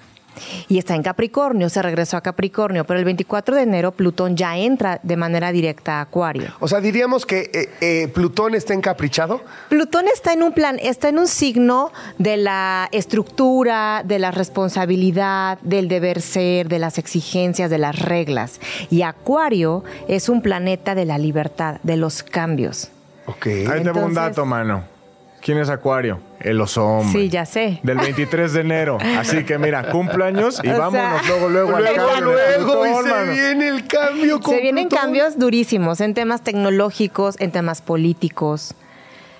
[0.67, 4.57] y está en Capricornio, se regresó a Capricornio, pero el 24 de enero Plutón ya
[4.57, 6.49] entra de manera directa a Acuario.
[6.59, 9.41] O sea, diríamos que eh, eh, Plutón está encaprichado.
[9.69, 15.59] Plutón está en un plan, está en un signo de la estructura, de la responsabilidad,
[15.61, 18.59] del deber ser, de las exigencias, de las reglas.
[18.89, 22.89] Y Acuario es un planeta de la libertad, de los cambios.
[23.25, 23.45] Ok.
[23.47, 24.98] Ahí te un Entonces- dato, mano.
[25.41, 26.19] ¿Quién es Acuario?
[26.41, 27.21] El oso hombre.
[27.21, 27.79] Sí, ya sé.
[27.83, 28.97] Del 23 de enero.
[29.17, 32.85] Así que mira, cumpleaños y O sea- vámonos luego, luego al Luego, cambio de luego,
[32.85, 33.31] y se mano.
[33.31, 35.05] viene el cambio con Se vienen Plutón.
[35.05, 38.75] cambios durísimos en temas tecnológicos, en temas políticos.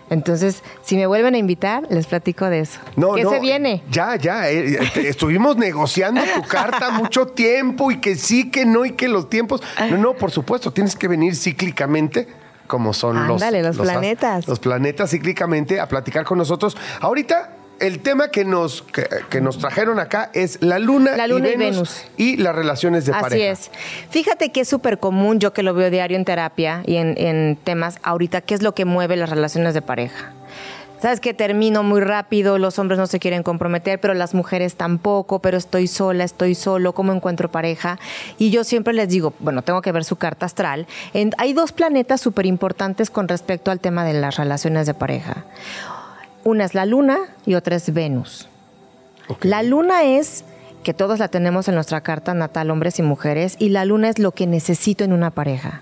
[0.10, 2.80] Entonces, si me vuelven a invitar, les platico de eso.
[2.96, 3.84] No, ¿Qué no, se viene?
[3.92, 4.50] Ya, ya.
[4.50, 9.08] eh, eh, estuvimos negociando tu carta mucho tiempo y que sí, que no y que
[9.08, 9.62] los tiempos.
[9.92, 12.28] No, no, por supuesto, tienes que venir cíclicamente.
[12.70, 14.48] Como son los, planetas.
[14.48, 16.78] Los planetas cíclicamente a platicar con nosotros.
[17.02, 21.48] Ahorita, el tema que nos, que, que nos trajeron acá es la luna, La luna
[21.48, 22.06] y Venus, Venus.
[22.18, 23.52] y las relaciones de Así pareja.
[23.52, 23.72] es.
[24.12, 27.58] Fíjate que es súper común, yo que lo veo diario en terapia y en, en
[27.58, 30.34] temas ahorita, ¿qué es lo que mueve las relaciones de pareja?
[31.02, 35.40] Sabes que termino muy rápido, los hombres no se quieren comprometer, pero las mujeres tampoco,
[35.40, 37.98] pero estoy sola, estoy solo, ¿cómo encuentro pareja?
[38.38, 40.88] Y yo siempre les digo, bueno, tengo que ver su carta astral.
[41.14, 45.46] En- hay dos planetas súper importantes con respecto al tema de las relaciones de pareja.
[46.44, 48.50] Una es la luna y otra es Venus.
[49.42, 50.44] La luna es
[50.84, 54.20] que todos la tenemos en nuestra carta natal, hombres y mujeres, y la luna es
[54.20, 55.82] lo que necesito en una pareja.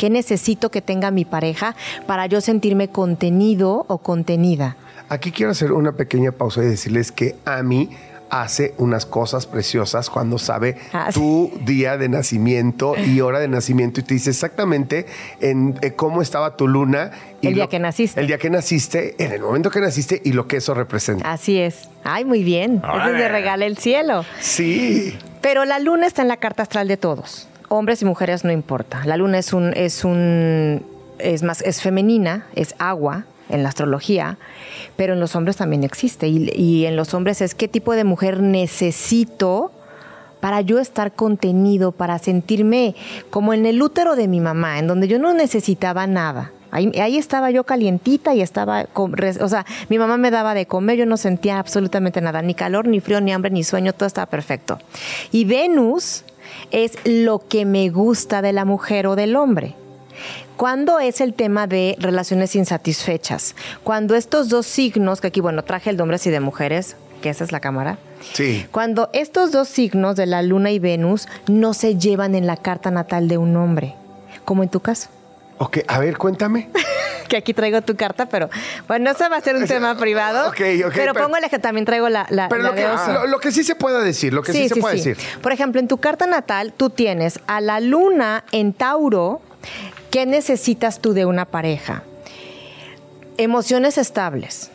[0.00, 1.76] ¿Qué necesito que tenga mi pareja
[2.06, 4.78] para yo sentirme contenido o contenida?
[5.10, 7.90] Aquí quiero hacer una pequeña pausa y decirles que a mí
[8.30, 14.00] hace unas cosas preciosas cuando sabe Ah, tu día de nacimiento y hora de nacimiento
[14.00, 15.04] y te dice exactamente
[15.42, 17.10] en, eh, cómo estaba tu luna.
[17.42, 18.18] y El día lo- que naciste.
[18.22, 21.30] El día que naciste, en el momento que naciste y lo que eso representa.
[21.30, 21.90] Así es.
[22.04, 22.80] Ay, muy bien.
[22.82, 24.24] Eso es de regala el cielo.
[24.40, 25.14] Sí.
[25.42, 27.48] Pero la luna está en la carta astral de todos.
[27.72, 29.02] Hombres y mujeres no importa.
[29.04, 30.84] La luna es un, es un,
[31.18, 34.38] es más, es femenina, es agua en la astrología,
[34.96, 36.28] pero en los hombres también existe.
[36.28, 39.70] Y, y en los hombres es qué tipo de mujer necesito
[40.40, 42.94] para yo estar contenido, para sentirme
[43.30, 46.50] como en el útero de mi mamá, en donde yo no necesitaba nada.
[46.72, 50.96] Ahí, ahí estaba yo calientita y estaba, o sea, mi mamá me daba de comer,
[50.96, 54.26] yo no sentía absolutamente nada, ni calor, ni frío, ni hambre, ni sueño, todo estaba
[54.26, 54.78] perfecto.
[55.32, 56.24] Y Venus
[56.70, 59.74] es lo que me gusta de la mujer o del hombre.
[60.56, 63.54] ¿Cuándo es el tema de relaciones insatisfechas?
[63.84, 67.30] Cuando estos dos signos, que aquí, bueno, traje el de hombres y de mujeres, que
[67.30, 67.98] esa es la cámara,
[68.34, 68.66] Sí.
[68.70, 72.90] cuando estos dos signos de la luna y Venus no se llevan en la carta
[72.90, 73.94] natal de un hombre,
[74.44, 75.08] como en tu caso.
[75.62, 76.70] Ok, a ver, cuéntame.
[77.30, 78.50] Que aquí traigo tu carta, pero
[78.88, 80.48] bueno, eso va a ser un tema privado.
[80.48, 83.12] ok, ok, pero, pongo el que también traigo la, la, Pero la lo que, oso.
[83.12, 85.16] lo, lo que sí se puede decir, lo que sí, se puede decir.
[85.40, 89.42] Por ejemplo, en tu carta natal tú tienes a la luna en Tauro.
[90.10, 92.02] ¿Qué necesitas tú de una pareja?
[93.36, 94.72] Emociones estables.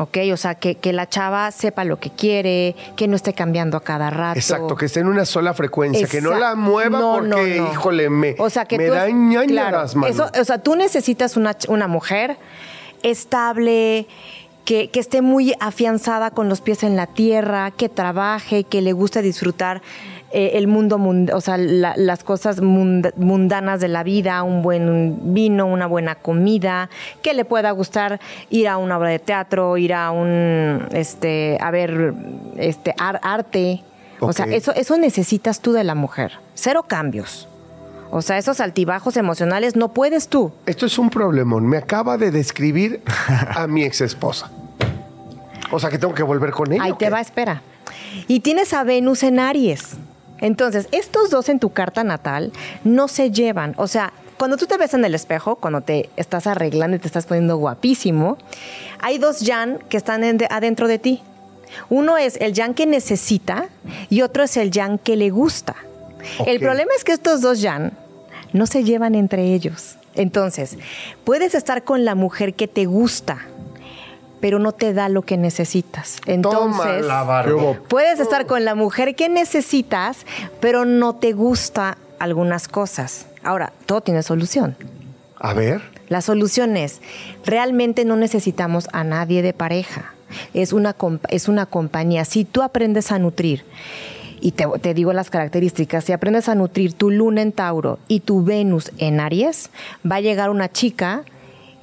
[0.00, 0.16] ¿Ok?
[0.32, 3.82] O sea, que, que la chava sepa lo que quiere, que no esté cambiando a
[3.82, 4.38] cada rato.
[4.38, 7.36] Exacto, que esté en una sola frecuencia, que no la mueva No, porque, no,
[7.66, 7.72] no.
[7.72, 9.06] híjole, me, o sea, que me tú da
[9.46, 12.38] claro, eso- o sea, tú necesitas una, una mujer
[13.02, 14.06] estable,
[14.64, 18.92] que, que esté muy afianzada con los pies en la tierra, que trabaje, que le
[18.94, 19.82] guste disfrutar
[20.32, 24.62] eh, el mundo, mund- o sea, la- las cosas mund- mundanas de la vida, un
[24.62, 26.88] buen vino, una buena comida,
[27.22, 31.70] que le pueda gustar ir a una obra de teatro, ir a un, este, a
[31.70, 32.14] ver,
[32.56, 33.82] este, ar- arte.
[34.20, 36.32] O sea, eso, eso necesitas tú de la mujer.
[36.54, 37.48] Cero cambios.
[38.12, 40.52] O sea, esos altibajos emocionales no puedes tú.
[40.66, 41.66] Esto es un problemón.
[41.66, 43.02] Me acaba de describir
[43.54, 44.50] a mi ex esposa.
[45.70, 46.82] O sea que tengo que volver con ella.
[46.82, 47.10] Ahí ¿o te qué?
[47.10, 47.62] va, espera.
[48.26, 49.96] Y tienes a Venus en Aries.
[50.40, 52.52] Entonces, estos dos en tu carta natal
[52.84, 53.74] no se llevan.
[53.76, 57.06] O sea, cuando tú te ves en el espejo, cuando te estás arreglando y te
[57.06, 58.38] estás poniendo guapísimo,
[59.00, 61.22] hay dos Jan que están en de- adentro de ti.
[61.88, 63.68] Uno es el Jan que necesita
[64.08, 65.76] y otro es el Jan que le gusta.
[66.46, 67.92] El problema es que estos dos Jan
[68.52, 69.96] no se llevan entre ellos.
[70.14, 70.76] Entonces,
[71.24, 73.38] puedes estar con la mujer que te gusta,
[74.40, 76.18] pero no te da lo que necesitas.
[76.26, 77.06] Entonces.
[77.88, 80.26] Puedes estar con la mujer que necesitas,
[80.60, 83.26] pero no te gusta algunas cosas.
[83.42, 84.76] Ahora, todo tiene solución.
[85.38, 85.82] A ver.
[86.08, 87.00] La solución es,
[87.44, 90.12] realmente no necesitamos a nadie de pareja.
[90.54, 90.96] Es una,
[91.28, 92.24] es una compañía.
[92.24, 93.64] Si tú aprendes a nutrir,
[94.40, 98.20] y te, te digo las características, si aprendes a nutrir tu luna en Tauro y
[98.20, 99.70] tu Venus en Aries,
[100.10, 101.24] va a llegar una chica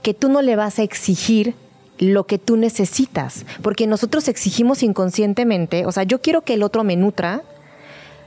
[0.02, 1.56] que tú no le vas a exigir
[2.00, 6.84] lo que tú necesitas, porque nosotros exigimos inconscientemente, o sea, yo quiero que el otro
[6.84, 7.42] me nutra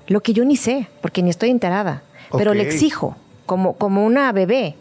[0.07, 2.03] lo que yo ni sé, porque ni estoy enterada,
[2.37, 3.17] pero le exijo,
[3.47, 4.75] como, como una bebé.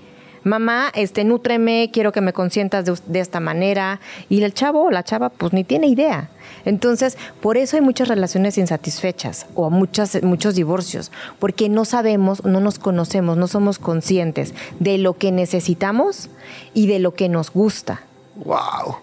[0.44, 4.00] Mamá, este, nútreme, quiero que me consientas de, de esta manera.
[4.30, 6.30] Y el chavo o la chava, pues ni tiene idea.
[6.66, 12.60] Entonces, por eso hay muchas relaciones insatisfechas o muchas, muchos divorcios, porque no sabemos, no
[12.60, 16.30] nos conocemos, no somos conscientes de lo que necesitamos
[16.74, 18.02] y de lo que nos gusta.
[18.44, 18.98] Wow.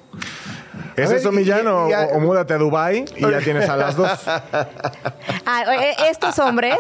[0.97, 1.67] ¿Es ver, eso, Millán?
[1.67, 4.11] O, y- y- o múdate a Dubai y ya tienes a las dos.
[5.49, 5.63] Ah,
[6.11, 6.77] estos hombres,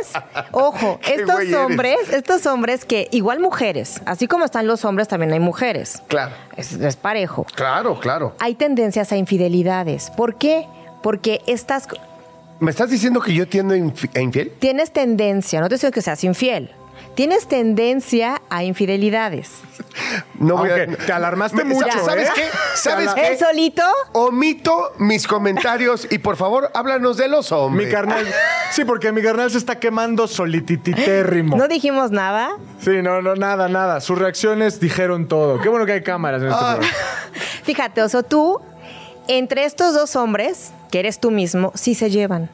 [0.50, 1.54] ojo, estos eres.
[1.54, 6.02] hombres, estos hombres que igual mujeres, así como están los hombres, también hay mujeres.
[6.08, 6.32] Claro.
[6.56, 7.46] Es, es parejo.
[7.54, 8.34] Claro, claro.
[8.40, 10.10] Hay tendencias a infidelidades.
[10.10, 10.66] ¿Por qué?
[11.02, 11.86] Porque estas
[12.58, 13.76] ¿Me estás diciendo que yo tiendo a
[14.20, 14.52] infiel?
[14.58, 16.72] tienes tendencia, no te estoy diciendo que seas infiel.
[17.16, 19.50] Tienes tendencia a infidelidades.
[20.38, 22.32] No voy a- te alarmaste Me- mucho, ¿Sabes ¿eh?
[22.34, 22.44] qué?
[22.74, 23.28] ¿Sabes qué?
[23.28, 23.82] ¿Él solito?
[24.12, 27.86] Omito mis comentarios y por favor, háblanos de los hombres.
[27.88, 28.26] Mi carnal.
[28.70, 31.56] Sí, porque mi carnal se está quemando solitititérrimo.
[31.56, 32.50] No dijimos nada.
[32.80, 34.00] Sí, no, no, nada, nada.
[34.02, 35.58] Sus reacciones dijeron todo.
[35.62, 36.74] Qué bueno que hay cámaras en este Ah.
[36.76, 36.94] programa.
[37.64, 38.60] Fíjate, Oso, tú,
[39.26, 42.50] entre estos dos hombres, que eres tú mismo, sí se llevan.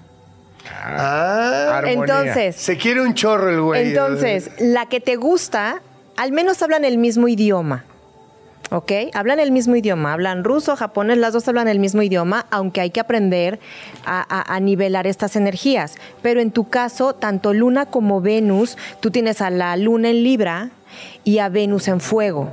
[0.70, 1.92] Ah, Armonía.
[2.22, 3.88] Entonces, se quiere un chorro el güey.
[3.88, 5.82] Entonces, la que te gusta,
[6.16, 7.84] al menos hablan el mismo idioma.
[8.70, 8.90] ¿ok?
[9.12, 12.88] Hablan el mismo idioma, hablan ruso, japonés, las dos hablan el mismo idioma, aunque hay
[12.88, 13.60] que aprender
[14.06, 15.96] a, a- a nivelar estas energías.
[16.22, 20.70] Pero en tu caso, tanto Luna como Venus, tú tienes a la Luna en Libra
[21.22, 22.48] y a Venus en fuego.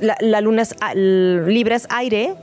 [0.00, 2.36] La, la Luna es, Libra es aire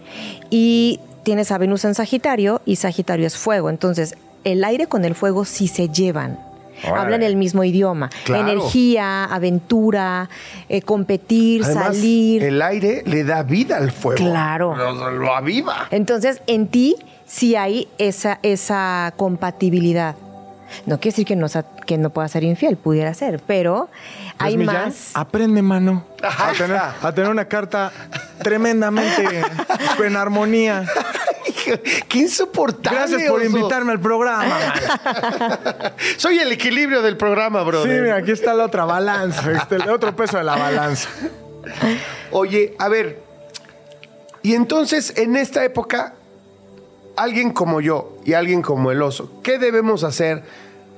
[0.50, 3.70] y tienes a Venus en Sagitario y Sagitario es fuego.
[3.70, 6.40] Entonces, el aire con el fuego sí se llevan.
[6.84, 7.00] Órale.
[7.00, 8.10] Hablan el mismo idioma.
[8.24, 8.50] Claro.
[8.50, 10.30] Energía, aventura,
[10.68, 12.44] eh, competir, Además, salir.
[12.44, 14.18] el aire le da vida al fuego.
[14.18, 14.76] Claro.
[14.76, 15.88] Lo, lo aviva.
[15.92, 16.96] Entonces, en ti
[17.28, 20.16] sí hay esa, esa compatibilidad.
[20.86, 21.48] No quiere decir que no,
[21.86, 23.90] que no pueda ser infiel, pudiera ser, pero
[24.40, 25.12] hay Pues, Millán, más.
[25.14, 26.04] Aprende, mano.
[26.24, 27.92] A tener, a tener una carta
[28.42, 29.42] tremendamente
[30.06, 30.86] en armonía.
[32.08, 32.98] Qué insoportable.
[32.98, 33.46] Gracias por oso.
[33.46, 34.58] invitarme al programa.
[36.18, 38.02] Soy el equilibrio del programa, Sí, brother.
[38.02, 39.52] mira, aquí está la otra balanza.
[39.52, 41.10] Este, el otro peso de la balanza.
[42.32, 43.22] Oye, a ver.
[44.44, 46.16] Y entonces, en esta época,
[47.16, 50.44] alguien como yo y alguien como el oso, ¿qué debemos hacer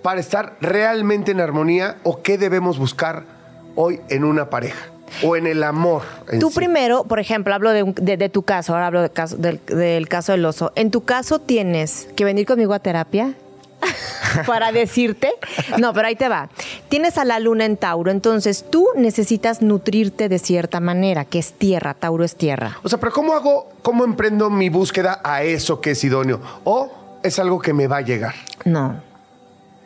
[0.01, 3.23] para estar realmente en armonía o qué debemos buscar
[3.75, 4.92] hoy en una pareja
[5.23, 6.01] o en el amor?
[6.31, 6.55] en Tú sí?
[6.55, 9.59] primero, por ejemplo, hablo de, un- de- de tu caso, ahora hablo de caso- del,
[9.67, 10.71] del caso del oso.
[10.75, 13.33] En tu caso tienes que venir conmigo a terapia
[14.47, 15.29] para decirte,
[15.79, 16.49] no, pero ahí te va.
[16.89, 21.53] Tienes a la luna en Tauro, entonces tú necesitas nutrirte de cierta manera, que es
[21.53, 22.77] tierra, Tauro es tierra.
[22.83, 26.39] O sea, pero ¿cómo hago, cómo emprendo mi búsqueda a eso que es idóneo?
[26.63, 26.91] ¿O
[27.23, 28.33] es algo que me va a llegar?
[28.65, 29.01] No.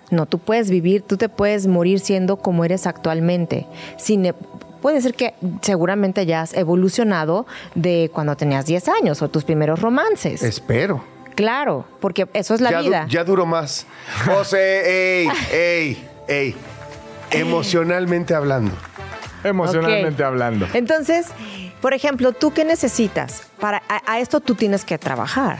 [0.09, 3.65] No, tú puedes vivir, tú te puedes morir siendo como eres actualmente.
[3.97, 4.33] Sin, e-
[4.77, 9.81] puede ser que seguramente ya has evolucionado de cuando tenías 10 años o tus primeros
[9.81, 10.43] romances.
[10.43, 11.03] Espero.
[11.35, 13.05] Claro, porque eso es la ya, du- vida.
[13.09, 13.85] ya duro más.
[14.25, 16.55] José, ey, ey, ey.
[17.31, 18.71] Emocionalmente hablando.
[19.43, 20.67] Emocionalmente hablando.
[20.73, 21.27] Entonces,
[21.81, 23.43] por ejemplo, ¿tú qué necesitas?
[23.59, 25.57] Para, a, a esto tú tienes que trabajar.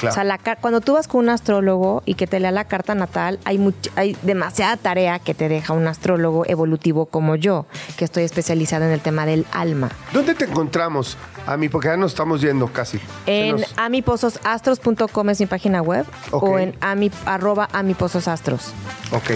[0.00, 0.12] Claro.
[0.12, 2.94] O sea, la cuando tú vas con un astrólogo y que te lea la carta
[2.94, 8.04] natal, hay, much- hay demasiada tarea que te deja un astrólogo evolutivo como yo, que
[8.04, 9.90] estoy especializada en el tema del alma.
[10.12, 11.68] ¿Dónde te encontramos, a mí?
[11.68, 12.98] Porque ya nos estamos yendo casi.
[13.26, 16.42] En nos- amipososastros.com es mi página web Ok.
[16.42, 18.72] o en ami, arroba amipososastros.
[19.12, 19.30] Ok.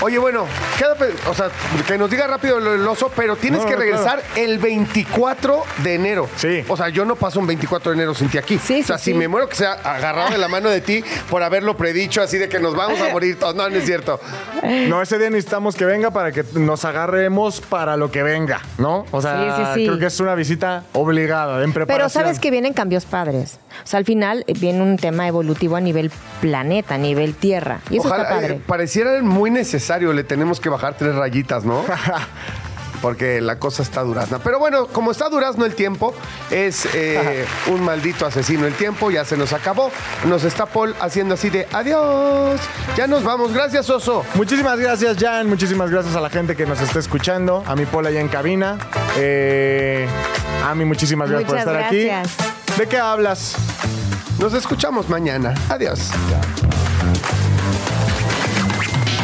[0.00, 0.46] Oye, bueno,
[0.78, 0.96] queda
[1.28, 1.50] o sea,
[1.86, 5.94] que nos diga rápido lo del oso, pero tienes No, que regresar el 24 de
[5.94, 6.28] enero.
[6.36, 6.64] Sí.
[6.68, 8.58] O sea, yo no paso un 24 de enero sin ti aquí.
[8.58, 9.18] Sí, o sea, sí, si sí.
[9.18, 12.48] me muero que sea agarrado de la mano de ti por haberlo predicho, así de
[12.48, 13.56] que nos vamos a morir todos.
[13.56, 14.20] No, no es cierto.
[14.88, 19.04] No, ese día necesitamos que venga para que nos agarremos para lo que venga, ¿no?
[19.10, 19.86] O sea, Sí, sí, sí.
[19.86, 21.86] creo que es una visita obligada, en preparación.
[21.98, 23.58] Pero sabes que vienen cambios padres.
[23.84, 27.80] O sea, al final eh, viene un tema evolutivo a nivel planeta, a nivel tierra.
[27.90, 28.54] Y eso Ojalá, está padre.
[28.54, 29.50] eh, pareciera muy
[29.88, 31.82] necesario, le tenemos que bajar tres rayitas, ¿no?
[33.00, 34.38] Porque la cosa está durazna.
[34.40, 36.12] Pero bueno, como está durazno el tiempo,
[36.50, 39.90] es eh, un maldito asesino el tiempo, ya se nos acabó.
[40.26, 42.60] Nos está Paul haciendo así de adiós.
[42.96, 43.54] Ya nos vamos.
[43.54, 44.24] Gracias, Oso.
[44.34, 45.48] Muchísimas gracias, Jan.
[45.48, 47.62] Muchísimas gracias a la gente que nos está escuchando.
[47.66, 48.76] A mi Paula allá en cabina.
[49.16, 50.08] Eh,
[50.66, 52.34] a mí, muchísimas gracias Muchas por estar gracias.
[52.40, 52.80] aquí.
[52.80, 53.54] ¿De qué hablas?
[54.40, 55.54] Nos escuchamos mañana.
[55.70, 56.10] Adiós.